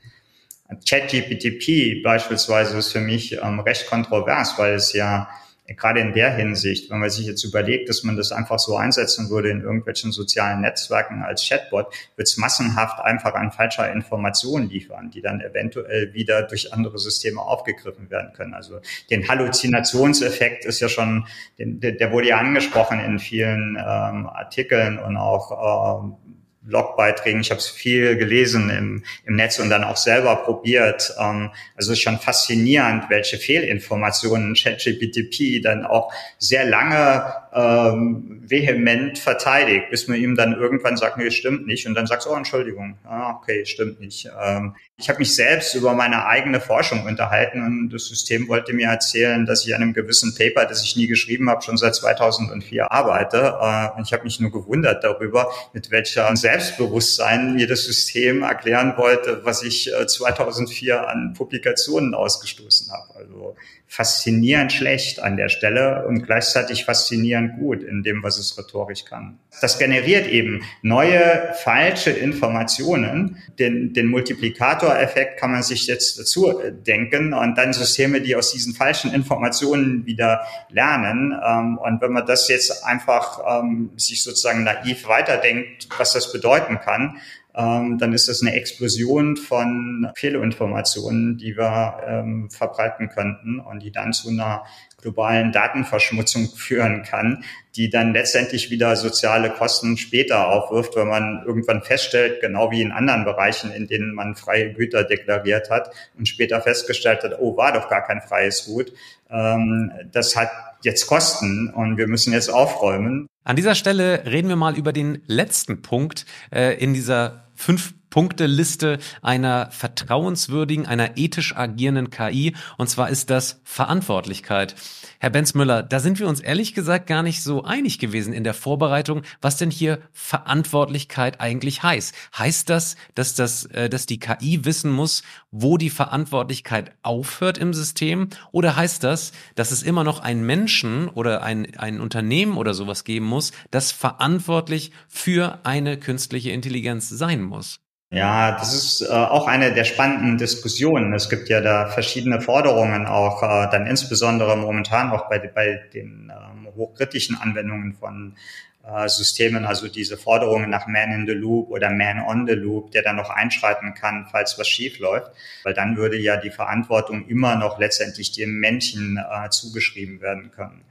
ChatGPT 0.87 2.01
beispielsweise 2.01 2.77
ist 2.77 2.91
für 2.91 3.01
mich 3.01 3.33
ähm, 3.33 3.59
recht 3.59 3.87
kontrovers, 3.87 4.57
weil 4.57 4.75
es 4.75 4.93
ja 4.93 5.29
gerade 5.67 5.99
in 5.99 6.13
der 6.13 6.33
Hinsicht, 6.35 6.89
wenn 6.89 6.99
man 6.99 7.09
sich 7.09 7.25
jetzt 7.25 7.43
überlegt, 7.43 7.89
dass 7.89 8.03
man 8.03 8.17
das 8.17 8.31
einfach 8.31 8.59
so 8.59 8.75
einsetzen 8.75 9.29
würde 9.29 9.49
in 9.49 9.61
irgendwelchen 9.61 10.11
sozialen 10.11 10.61
Netzwerken 10.61 11.23
als 11.23 11.47
Chatbot, 11.47 11.87
wird 12.15 12.27
es 12.27 12.37
massenhaft 12.37 12.99
einfach 12.99 13.33
an 13.35 13.51
falscher 13.51 13.91
Informationen 13.91 14.69
liefern, 14.69 15.11
die 15.11 15.21
dann 15.21 15.41
eventuell 15.41 16.13
wieder 16.13 16.43
durch 16.43 16.73
andere 16.73 16.97
Systeme 16.97 17.41
aufgegriffen 17.41 18.09
werden 18.09 18.33
können. 18.33 18.53
Also 18.53 18.79
den 19.09 19.27
Halluzinationseffekt 19.27 20.65
ist 20.65 20.79
ja 20.79 20.89
schon, 20.89 21.27
den, 21.57 21.79
der 21.79 22.11
wurde 22.11 22.29
ja 22.29 22.37
angesprochen 22.37 22.99
in 22.99 23.19
vielen 23.19 23.77
ähm, 23.77 24.27
Artikeln 24.27 24.99
und 24.99 25.17
auch 25.17 26.03
ähm, 26.03 26.15
Blogbeiträgen. 26.61 27.41
Ich 27.41 27.49
habe 27.49 27.59
es 27.59 27.67
viel 27.67 28.15
gelesen 28.17 28.69
im, 28.69 29.03
im 29.25 29.35
Netz 29.35 29.59
und 29.59 29.69
dann 29.69 29.83
auch 29.83 29.97
selber 29.97 30.35
probiert. 30.37 31.13
Ähm, 31.19 31.51
also 31.75 31.91
es 31.91 31.97
ist 31.97 32.03
schon 32.03 32.19
faszinierend, 32.19 33.09
welche 33.09 33.37
Fehlinformationen 33.37 34.55
ChatGPT 34.55 35.63
dann 35.63 35.85
auch 35.85 36.13
sehr 36.37 36.65
lange 36.65 37.40
ähm, 37.53 38.41
vehement 38.45 39.19
verteidigt, 39.19 39.89
bis 39.89 40.07
man 40.07 40.17
ihm 40.17 40.35
dann 40.35 40.53
irgendwann 40.53 40.95
sagt, 40.95 41.17
nee, 41.17 41.31
stimmt 41.31 41.67
nicht. 41.67 41.85
Und 41.85 41.95
dann 41.95 42.07
sagst 42.07 42.25
du, 42.27 42.31
oh, 42.31 42.35
Entschuldigung, 42.35 42.97
ah, 43.03 43.35
okay, 43.35 43.65
stimmt 43.65 43.99
nicht. 43.99 44.29
Ähm, 44.41 44.75
ich 44.97 45.09
habe 45.09 45.19
mich 45.19 45.35
selbst 45.35 45.75
über 45.75 45.93
meine 45.93 46.25
eigene 46.27 46.61
Forschung 46.61 47.05
unterhalten 47.05 47.61
und 47.63 47.89
das 47.89 48.05
System 48.05 48.47
wollte 48.47 48.73
mir 48.73 48.87
erzählen, 48.87 49.45
dass 49.45 49.65
ich 49.65 49.75
an 49.75 49.81
einem 49.81 49.93
gewissen 49.93 50.35
Paper, 50.35 50.65
das 50.65 50.83
ich 50.83 50.95
nie 50.95 51.07
geschrieben 51.07 51.49
habe, 51.49 51.61
schon 51.61 51.77
seit 51.77 51.95
2004 51.95 52.91
arbeite. 52.91 53.57
Äh, 53.59 53.97
und 53.97 54.07
ich 54.07 54.13
habe 54.13 54.23
mich 54.23 54.39
nur 54.39 54.51
gewundert 54.51 55.03
darüber, 55.03 55.51
mit 55.73 55.91
welcher 55.91 56.33
Selbstbewusstsein 56.35 57.55
mir 57.55 57.67
das 57.67 57.83
System 57.83 58.43
erklären 58.43 58.93
wollte, 58.95 59.41
was 59.43 59.63
ich 59.63 59.91
äh, 59.91 60.07
2004 60.07 61.09
an 61.09 61.33
Publikationen 61.33 62.13
ausgestoßen 62.13 62.91
habe. 62.91 63.15
Also 63.15 63.55
faszinierend 63.91 64.71
schlecht 64.71 65.19
an 65.19 65.35
der 65.35 65.49
Stelle 65.49 66.05
und 66.07 66.23
gleichzeitig 66.23 66.85
faszinierend 66.85 67.40
gut 67.49 67.83
in 67.83 68.03
dem, 68.03 68.23
was 68.23 68.37
es 68.37 68.57
rhetorisch 68.57 69.05
kann. 69.05 69.39
Das 69.61 69.77
generiert 69.77 70.27
eben 70.27 70.63
neue 70.81 71.53
falsche 71.63 72.11
Informationen. 72.11 73.37
Den, 73.59 73.93
den 73.93 74.07
Multiplikatoreffekt 74.07 75.39
kann 75.39 75.51
man 75.51 75.63
sich 75.63 75.87
jetzt 75.87 76.19
dazu 76.19 76.61
denken 76.85 77.33
und 77.33 77.57
dann 77.57 77.73
Systeme, 77.73 78.21
die 78.21 78.35
aus 78.35 78.51
diesen 78.51 78.73
falschen 78.73 79.13
Informationen 79.13 80.05
wieder 80.05 80.41
lernen. 80.69 81.33
Ähm, 81.45 81.77
und 81.77 82.01
wenn 82.01 82.11
man 82.11 82.25
das 82.25 82.47
jetzt 82.47 82.85
einfach 82.85 83.39
ähm, 83.47 83.91
sich 83.97 84.23
sozusagen 84.23 84.63
naiv 84.63 85.07
weiterdenkt, 85.07 85.87
was 85.97 86.13
das 86.13 86.31
bedeuten 86.31 86.79
kann, 86.79 87.17
ähm, 87.53 87.97
dann 87.97 88.13
ist 88.13 88.29
das 88.29 88.41
eine 88.41 88.53
Explosion 88.53 89.35
von 89.35 90.09
Fehlinformationen, 90.15 91.37
die 91.37 91.57
wir 91.57 91.97
ähm, 92.05 92.49
verbreiten 92.49 93.09
könnten 93.09 93.59
und 93.59 93.83
die 93.83 93.91
dann 93.91 94.13
zu 94.13 94.29
einer 94.29 94.63
globalen 95.01 95.51
Datenverschmutzung 95.51 96.49
führen 96.49 97.03
kann, 97.03 97.43
die 97.75 97.89
dann 97.89 98.13
letztendlich 98.13 98.69
wieder 98.69 98.95
soziale 98.95 99.49
Kosten 99.49 99.97
später 99.97 100.49
aufwirft, 100.49 100.95
wenn 100.95 101.07
man 101.07 101.43
irgendwann 101.45 101.81
feststellt, 101.81 102.41
genau 102.41 102.71
wie 102.71 102.81
in 102.81 102.91
anderen 102.91 103.25
Bereichen, 103.25 103.71
in 103.71 103.87
denen 103.87 104.13
man 104.13 104.35
freie 104.35 104.73
Güter 104.73 105.03
deklariert 105.03 105.69
hat 105.69 105.91
und 106.17 106.27
später 106.27 106.61
festgestellt 106.61 107.23
hat, 107.23 107.39
oh, 107.39 107.57
war 107.57 107.73
doch 107.73 107.89
gar 107.89 108.03
kein 108.05 108.21
freies 108.21 108.65
Gut. 108.65 108.91
Ähm, 109.29 109.91
das 110.11 110.35
hat 110.35 110.49
jetzt 110.83 111.07
Kosten 111.07 111.69
und 111.69 111.97
wir 111.97 112.07
müssen 112.07 112.33
jetzt 112.33 112.49
aufräumen. 112.49 113.27
An 113.43 113.55
dieser 113.55 113.75
Stelle 113.75 114.23
reden 114.25 114.49
wir 114.49 114.55
mal 114.55 114.77
über 114.77 114.93
den 114.93 115.21
letzten 115.25 115.81
Punkt 115.81 116.25
äh, 116.51 116.75
in 116.75 116.93
dieser 116.93 117.45
fünf 117.55 117.93
Punkte-Liste 118.11 118.99
einer 119.23 119.71
vertrauenswürdigen, 119.71 120.85
einer 120.85 121.17
ethisch 121.17 121.55
agierenden 121.55 122.11
KI. 122.11 122.53
Und 122.77 122.87
zwar 122.87 123.09
ist 123.09 123.31
das 123.31 123.61
Verantwortlichkeit. 123.63 124.75
Herr 125.19 125.31
Benzmüller, 125.31 125.81
da 125.81 125.99
sind 125.99 126.19
wir 126.19 126.27
uns 126.27 126.39
ehrlich 126.39 126.73
gesagt 126.73 127.07
gar 127.07 127.23
nicht 127.23 127.41
so 127.41 127.63
einig 127.63 127.99
gewesen 127.99 128.33
in 128.33 128.43
der 128.43 128.53
Vorbereitung, 128.53 129.23
was 129.41 129.57
denn 129.57 129.71
hier 129.71 129.99
Verantwortlichkeit 130.11 131.39
eigentlich 131.39 131.83
heißt. 131.83 132.13
Heißt 132.37 132.69
das, 132.69 132.95
dass 133.15 133.33
das, 133.33 133.65
äh, 133.67 133.89
dass 133.89 134.05
die 134.05 134.19
KI 134.19 134.65
wissen 134.65 134.91
muss, 134.91 135.23
wo 135.51 135.77
die 135.77 135.89
Verantwortlichkeit 135.89 136.91
aufhört 137.03 137.57
im 137.57 137.73
System? 137.73 138.29
Oder 138.51 138.75
heißt 138.75 139.03
das, 139.03 139.31
dass 139.55 139.71
es 139.71 139.83
immer 139.83 140.03
noch 140.03 140.19
einen 140.19 140.45
Menschen 140.45 141.07
oder 141.07 141.43
ein, 141.43 141.77
ein 141.77 142.01
Unternehmen 142.01 142.57
oder 142.57 142.73
sowas 142.73 143.03
geben 143.03 143.25
muss, 143.25 143.51
das 143.69 143.91
verantwortlich 143.91 144.91
für 145.07 145.59
eine 145.63 145.97
künstliche 145.97 146.51
Intelligenz 146.51 147.07
sein 147.07 147.41
muss? 147.41 147.79
Ja, 148.13 148.51
das 148.51 148.73
ist 148.73 149.01
äh, 149.01 149.13
auch 149.13 149.47
eine 149.47 149.73
der 149.73 149.85
spannenden 149.85 150.37
Diskussionen. 150.37 151.13
Es 151.13 151.29
gibt 151.29 151.47
ja 151.47 151.61
da 151.61 151.87
verschiedene 151.87 152.41
Forderungen, 152.41 153.05
auch 153.05 153.41
äh, 153.41 153.69
dann 153.71 153.87
insbesondere 153.87 154.57
momentan 154.57 155.11
auch 155.11 155.29
bei, 155.29 155.39
bei 155.39 155.81
den 155.93 156.29
ähm, 156.29 156.67
hochkritischen 156.75 157.37
Anwendungen 157.37 157.93
von 157.93 158.35
äh, 158.83 159.07
Systemen, 159.07 159.63
also 159.63 159.87
diese 159.87 160.17
Forderungen 160.17 160.69
nach 160.69 160.87
Man 160.87 161.13
in 161.13 161.25
the 161.25 161.31
Loop 161.31 161.69
oder 161.69 161.89
Man 161.89 162.19
on 162.19 162.45
the 162.47 162.53
Loop, 162.53 162.91
der 162.91 163.01
dann 163.01 163.15
noch 163.15 163.29
einschreiten 163.29 163.93
kann, 163.93 164.27
falls 164.29 164.59
was 164.59 164.67
schief 164.67 164.99
läuft, 164.99 165.31
weil 165.63 165.73
dann 165.73 165.95
würde 165.95 166.17
ja 166.17 166.35
die 166.35 166.51
Verantwortung 166.51 167.25
immer 167.27 167.55
noch 167.55 167.79
letztendlich 167.79 168.33
dem 168.33 168.59
Männchen 168.59 169.17
äh, 169.17 169.49
zugeschrieben 169.51 170.19
werden 170.19 170.51
können. 170.51 170.83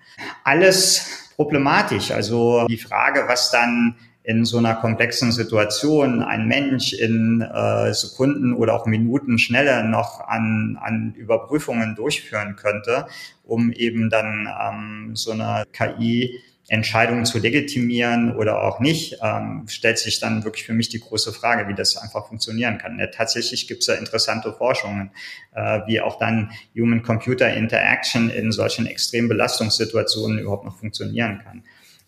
Alles 0.44 1.30
problematisch. 1.36 2.12
Also 2.12 2.66
die 2.66 2.78
Frage, 2.78 3.24
was 3.26 3.50
dann 3.50 3.96
in 4.22 4.44
so 4.44 4.58
einer 4.58 4.74
komplexen 4.74 5.32
Situation 5.32 6.22
ein 6.22 6.46
Mensch 6.46 6.92
in 6.92 7.40
äh, 7.40 7.92
Sekunden 7.94 8.52
oder 8.52 8.74
auch 8.74 8.86
Minuten 8.86 9.38
schneller 9.38 9.82
noch 9.82 10.20
an, 10.20 10.78
an 10.80 11.14
Überprüfungen 11.16 11.94
durchführen 11.94 12.56
könnte, 12.56 13.06
um 13.44 13.72
eben 13.72 14.10
dann 14.10 14.48
ähm, 14.60 15.16
so 15.16 15.32
eine 15.32 15.64
KI 15.72 16.38
Entscheidungen 16.70 17.24
zu 17.24 17.40
legitimieren 17.40 18.36
oder 18.36 18.62
auch 18.62 18.78
nicht, 18.78 19.18
ähm, 19.22 19.64
stellt 19.66 19.98
sich 19.98 20.20
dann 20.20 20.44
wirklich 20.44 20.64
für 20.64 20.72
mich 20.72 20.88
die 20.88 21.00
große 21.00 21.32
Frage, 21.32 21.68
wie 21.68 21.74
das 21.74 21.96
einfach 21.96 22.28
funktionieren 22.28 22.78
kann. 22.78 22.96
Ja, 23.00 23.08
tatsächlich 23.08 23.66
gibt 23.66 23.80
es 23.80 23.86
da 23.86 23.94
interessante 23.94 24.52
Forschungen, 24.52 25.10
äh, 25.52 25.80
wie 25.88 26.00
auch 26.00 26.16
dann 26.18 26.52
Human-Computer-Interaction 26.76 28.30
in 28.30 28.52
solchen 28.52 28.86
extremen 28.86 29.28
Belastungssituationen 29.28 30.38
überhaupt 30.38 30.64
noch 30.64 30.78
funktionieren 30.78 31.40
kann. 31.42 31.64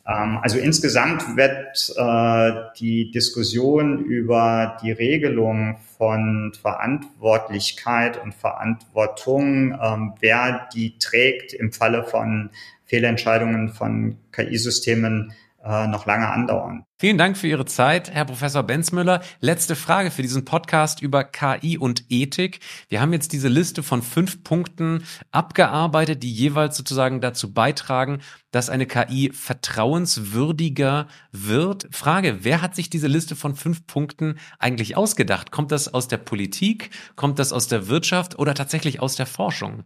Ähm, 0.07 0.39
also 0.43 0.59
insgesamt 0.59 1.37
wird 1.37 1.95
äh, 1.97 2.71
die 2.79 3.11
Diskussion 3.11 4.05
über 4.05 4.77
die 4.83 4.93
Regelung 4.93 5.79
von 5.97 6.53
Verantwortlichkeit 6.61 8.21
und 8.23 8.35
Verantwortung, 8.35 9.79
ähm, 9.81 10.15
wer 10.21 10.69
die 10.75 10.99
trägt 10.99 11.53
im 11.53 11.73
Falle 11.73 12.05
von 12.05 12.51
Fehlentscheidungen 12.87 13.71
von 13.71 14.19
KI-Systemen 14.33 15.33
äh, 15.65 15.87
noch 15.87 16.07
lange 16.07 16.29
andauern. 16.29 16.85
Vielen 16.99 17.19
Dank 17.19 17.37
für 17.37 17.47
Ihre 17.47 17.65
Zeit, 17.65 18.11
Herr 18.11 18.25
Professor 18.25 18.63
Benzmüller. 18.63 19.23
Letzte 19.41 19.77
Frage 19.77 20.11
für 20.11 20.23
diesen 20.23 20.45
Podcast 20.45 21.03
über 21.03 21.25
KI 21.25 21.79
und 21.79 22.05
Ethik. 22.09 22.61
Wir 22.89 23.01
haben 23.01 23.13
jetzt 23.13 23.33
diese 23.33 23.49
Liste 23.49 23.83
von 23.83 24.03
fünf 24.03 24.43
Punkten 24.45 25.05
abgearbeitet, 25.31 26.23
die 26.23 26.33
jeweils 26.33 26.77
sozusagen 26.77 27.21
dazu 27.21 27.53
beitragen, 27.53 28.21
dass 28.51 28.71
eine 28.71 28.87
KI 28.87 29.31
vertrauenswürdiger 29.33 31.07
wird. 31.31 31.89
Frage, 31.91 32.39
wer 32.43 32.63
hat 32.63 32.75
sich 32.75 32.91
diese 32.91 33.09
Liste 33.09 33.37
von 33.37 33.55
fünf 33.55 33.87
Punkten 33.87 34.39
eigentlich 34.59 34.97
ausgedacht? 34.97 35.51
Kommt 35.51 35.73
das 35.73 35.93
aus 35.93 36.09
der 36.09 36.19
Politik? 36.19 36.91
Kommt 37.17 37.39
das 37.39 37.53
aus 37.53 37.69
der 37.69 37.89
Wirtschaft 37.89 38.39
oder 38.39 38.55
tatsächlich 38.55 39.01
aus 39.01 39.17
der 39.17 39.27
Forschung? 39.27 39.85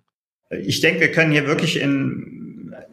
Ich 0.50 0.80
denke, 0.80 1.00
wir 1.00 1.12
können 1.12 1.32
hier 1.32 1.46
wirklich 1.46 1.80
in 1.80 2.46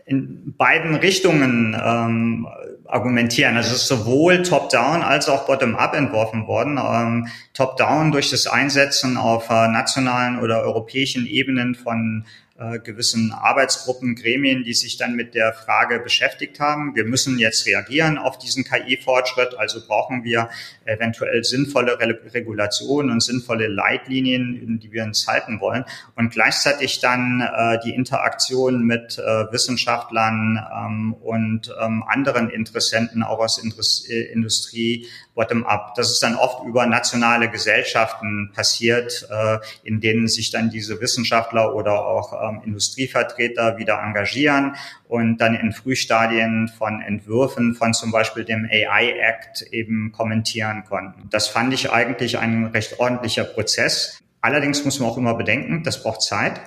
in 0.06 0.54
beiden 0.58 0.96
Richtungen 0.96 1.76
ähm, 1.82 2.48
argumentieren. 2.86 3.56
Also 3.58 3.74
es 3.74 3.84
ist 3.84 3.88
sowohl 3.88 4.44
top-down 4.44 5.02
als 5.02 5.30
auch 5.30 5.46
bottom-up 5.46 5.96
entworfen 5.96 6.48
worden. 6.48 6.78
Ähm, 6.78 7.28
top-down 7.54 8.12
durch 8.12 8.30
das 8.30 8.48
Einsetzen 8.48 9.18
auf 9.18 9.50
äh, 9.50 9.68
nationalen 9.68 10.40
oder 10.40 10.62
europäischen 10.62 11.26
Ebenen 11.26 11.76
von 11.76 12.26
äh, 12.56 12.78
gewissen 12.78 13.32
Arbeitsgruppen, 13.32 14.14
Gremien, 14.16 14.64
die 14.64 14.76
sich 14.76 14.98
dann 14.98 15.16
mit 15.16 15.34
der 15.34 15.54
Frage 15.54 16.00
beschäftigt 16.00 16.60
haben. 16.60 16.96
Wir 16.96 17.04
müssen 17.04 17.40
jetzt 17.40 17.66
reagieren 17.66 18.20
auf 18.20 18.38
diesen 18.38 18.64
KI-Fortschritt, 18.64 19.56
also 19.58 19.82
brauchen 19.88 20.24
wir 20.24 20.50
eventuell 20.86 21.44
sinnvolle 21.44 22.00
Re 22.00 22.20
Regulationen 22.32 23.12
und 23.12 23.24
sinnvolle 23.24 23.68
Leitlinien, 23.68 24.56
in 24.56 24.80
die 24.80 24.92
wir 24.92 25.04
uns 25.04 25.28
halten 25.28 25.60
wollen. 25.62 25.84
Und 26.16 26.32
gleichzeitig 26.32 27.00
dann 27.00 27.42
äh, 27.42 27.80
die 27.84 27.96
Interaktion 27.96 28.84
mit 28.84 29.18
äh, 29.18 29.52
Wissenschaftlern 29.52 30.60
ähm, 30.72 31.14
und 31.14 31.74
ähm, 31.82 32.04
anderen 32.08 32.52
Interessenten, 32.52 33.24
auch 33.24 33.40
aus 33.40 33.58
Indus 33.58 34.08
äh, 34.08 34.32
Industrie, 34.32 35.08
bottom-up. 35.36 35.96
Das 35.96 36.12
ist 36.12 36.22
dann 36.22 36.36
oft 36.36 36.64
über 36.66 36.86
nationale 36.86 37.50
Gesellschaften 37.50 38.52
passiert, 38.54 39.28
äh, 39.30 39.58
in 39.84 40.00
denen 40.00 40.28
sich 40.28 40.52
dann 40.52 40.70
diese 40.70 41.02
Wissenschaftler 41.02 41.76
oder 41.76 42.06
auch 42.06 42.50
ähm, 42.50 42.62
Industrievertreter 42.66 43.78
wieder 43.78 44.00
engagieren 44.02 44.76
und 45.08 45.38
dann 45.38 45.56
in 45.56 45.74
Frühstadien 45.74 46.68
von 46.68 47.02
Entwürfen 47.02 47.76
von 47.76 47.94
zum 47.94 48.12
Beispiel 48.12 48.46
dem 48.46 48.66
AI 48.66 49.14
Act 49.20 49.64
eben 49.72 50.12
kommentieren 50.12 50.84
konnten. 50.88 51.30
Das 51.30 51.48
fand 51.48 51.74
ich 51.74 51.92
eigentlich 51.92 52.38
ein 52.38 52.66
recht 52.66 53.00
ordentlicher 53.00 53.44
Prozess. 53.44 54.20
Allerdings 54.42 54.84
muss 54.86 55.00
man 55.00 55.10
auch 55.10 55.18
immer 55.18 55.36
bedenken, 55.36 55.84
das 55.84 56.04
braucht 56.04 56.22
Zeit. 56.22 56.60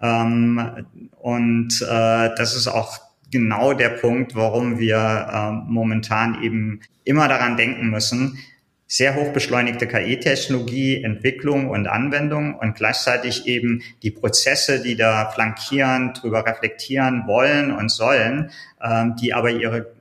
Ähm, 0.00 0.86
und 1.18 1.80
äh, 1.82 2.30
das 2.36 2.54
ist 2.54 2.68
auch 2.68 2.98
genau 3.34 3.72
der 3.74 3.88
Punkt, 3.88 4.36
warum 4.36 4.78
wir 4.78 4.96
äh, 4.96 5.50
momentan 5.68 6.40
eben 6.40 6.80
immer 7.02 7.26
daran 7.26 7.56
denken 7.56 7.90
müssen, 7.90 8.38
sehr 8.86 9.16
hochbeschleunigte 9.16 9.88
KI-Technologie, 9.88 11.02
Entwicklung 11.02 11.68
und 11.68 11.88
Anwendung 11.88 12.54
und 12.54 12.76
gleichzeitig 12.76 13.46
eben 13.46 13.82
die 14.04 14.12
Prozesse, 14.12 14.80
die 14.80 14.94
da 14.94 15.30
flankieren, 15.30 16.12
drüber 16.14 16.46
reflektieren 16.46 17.26
wollen 17.26 17.72
und 17.72 17.90
sollen, 17.90 18.52
ähm, 18.80 19.16
die 19.20 19.34
aber 19.34 19.50
ihre 19.50 19.92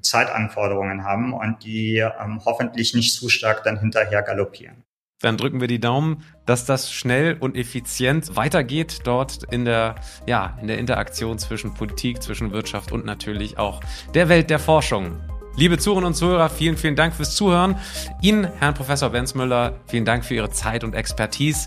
Zeitanforderungen 0.00 1.04
haben 1.04 1.34
und 1.34 1.62
die 1.64 1.98
ähm, 1.98 2.40
hoffentlich 2.46 2.94
nicht 2.94 3.12
zu 3.12 3.28
stark 3.28 3.64
dann 3.64 3.78
hinterher 3.78 4.22
galoppieren. 4.22 4.87
Dann 5.20 5.36
drücken 5.36 5.60
wir 5.60 5.66
die 5.66 5.80
Daumen, 5.80 6.22
dass 6.46 6.64
das 6.64 6.92
schnell 6.92 7.36
und 7.40 7.56
effizient 7.56 8.36
weitergeht 8.36 9.00
dort 9.02 9.42
in 9.50 9.64
der, 9.64 9.96
ja, 10.26 10.56
in 10.60 10.68
der 10.68 10.78
Interaktion 10.78 11.40
zwischen 11.40 11.74
Politik, 11.74 12.22
zwischen 12.22 12.52
Wirtschaft 12.52 12.92
und 12.92 13.04
natürlich 13.04 13.58
auch 13.58 13.80
der 14.14 14.28
Welt 14.28 14.48
der 14.48 14.60
Forschung. 14.60 15.18
Liebe 15.56 15.76
Zuhörerinnen 15.76 16.12
und 16.12 16.14
Zuhörer, 16.14 16.48
vielen, 16.48 16.76
vielen 16.76 16.94
Dank 16.94 17.14
fürs 17.14 17.34
Zuhören. 17.34 17.74
Ihnen, 18.22 18.44
Herrn 18.44 18.74
Professor 18.74 19.10
Benzmüller, 19.10 19.80
vielen 19.88 20.04
Dank 20.04 20.24
für 20.24 20.34
Ihre 20.34 20.50
Zeit 20.50 20.84
und 20.84 20.94
Expertise. 20.94 21.66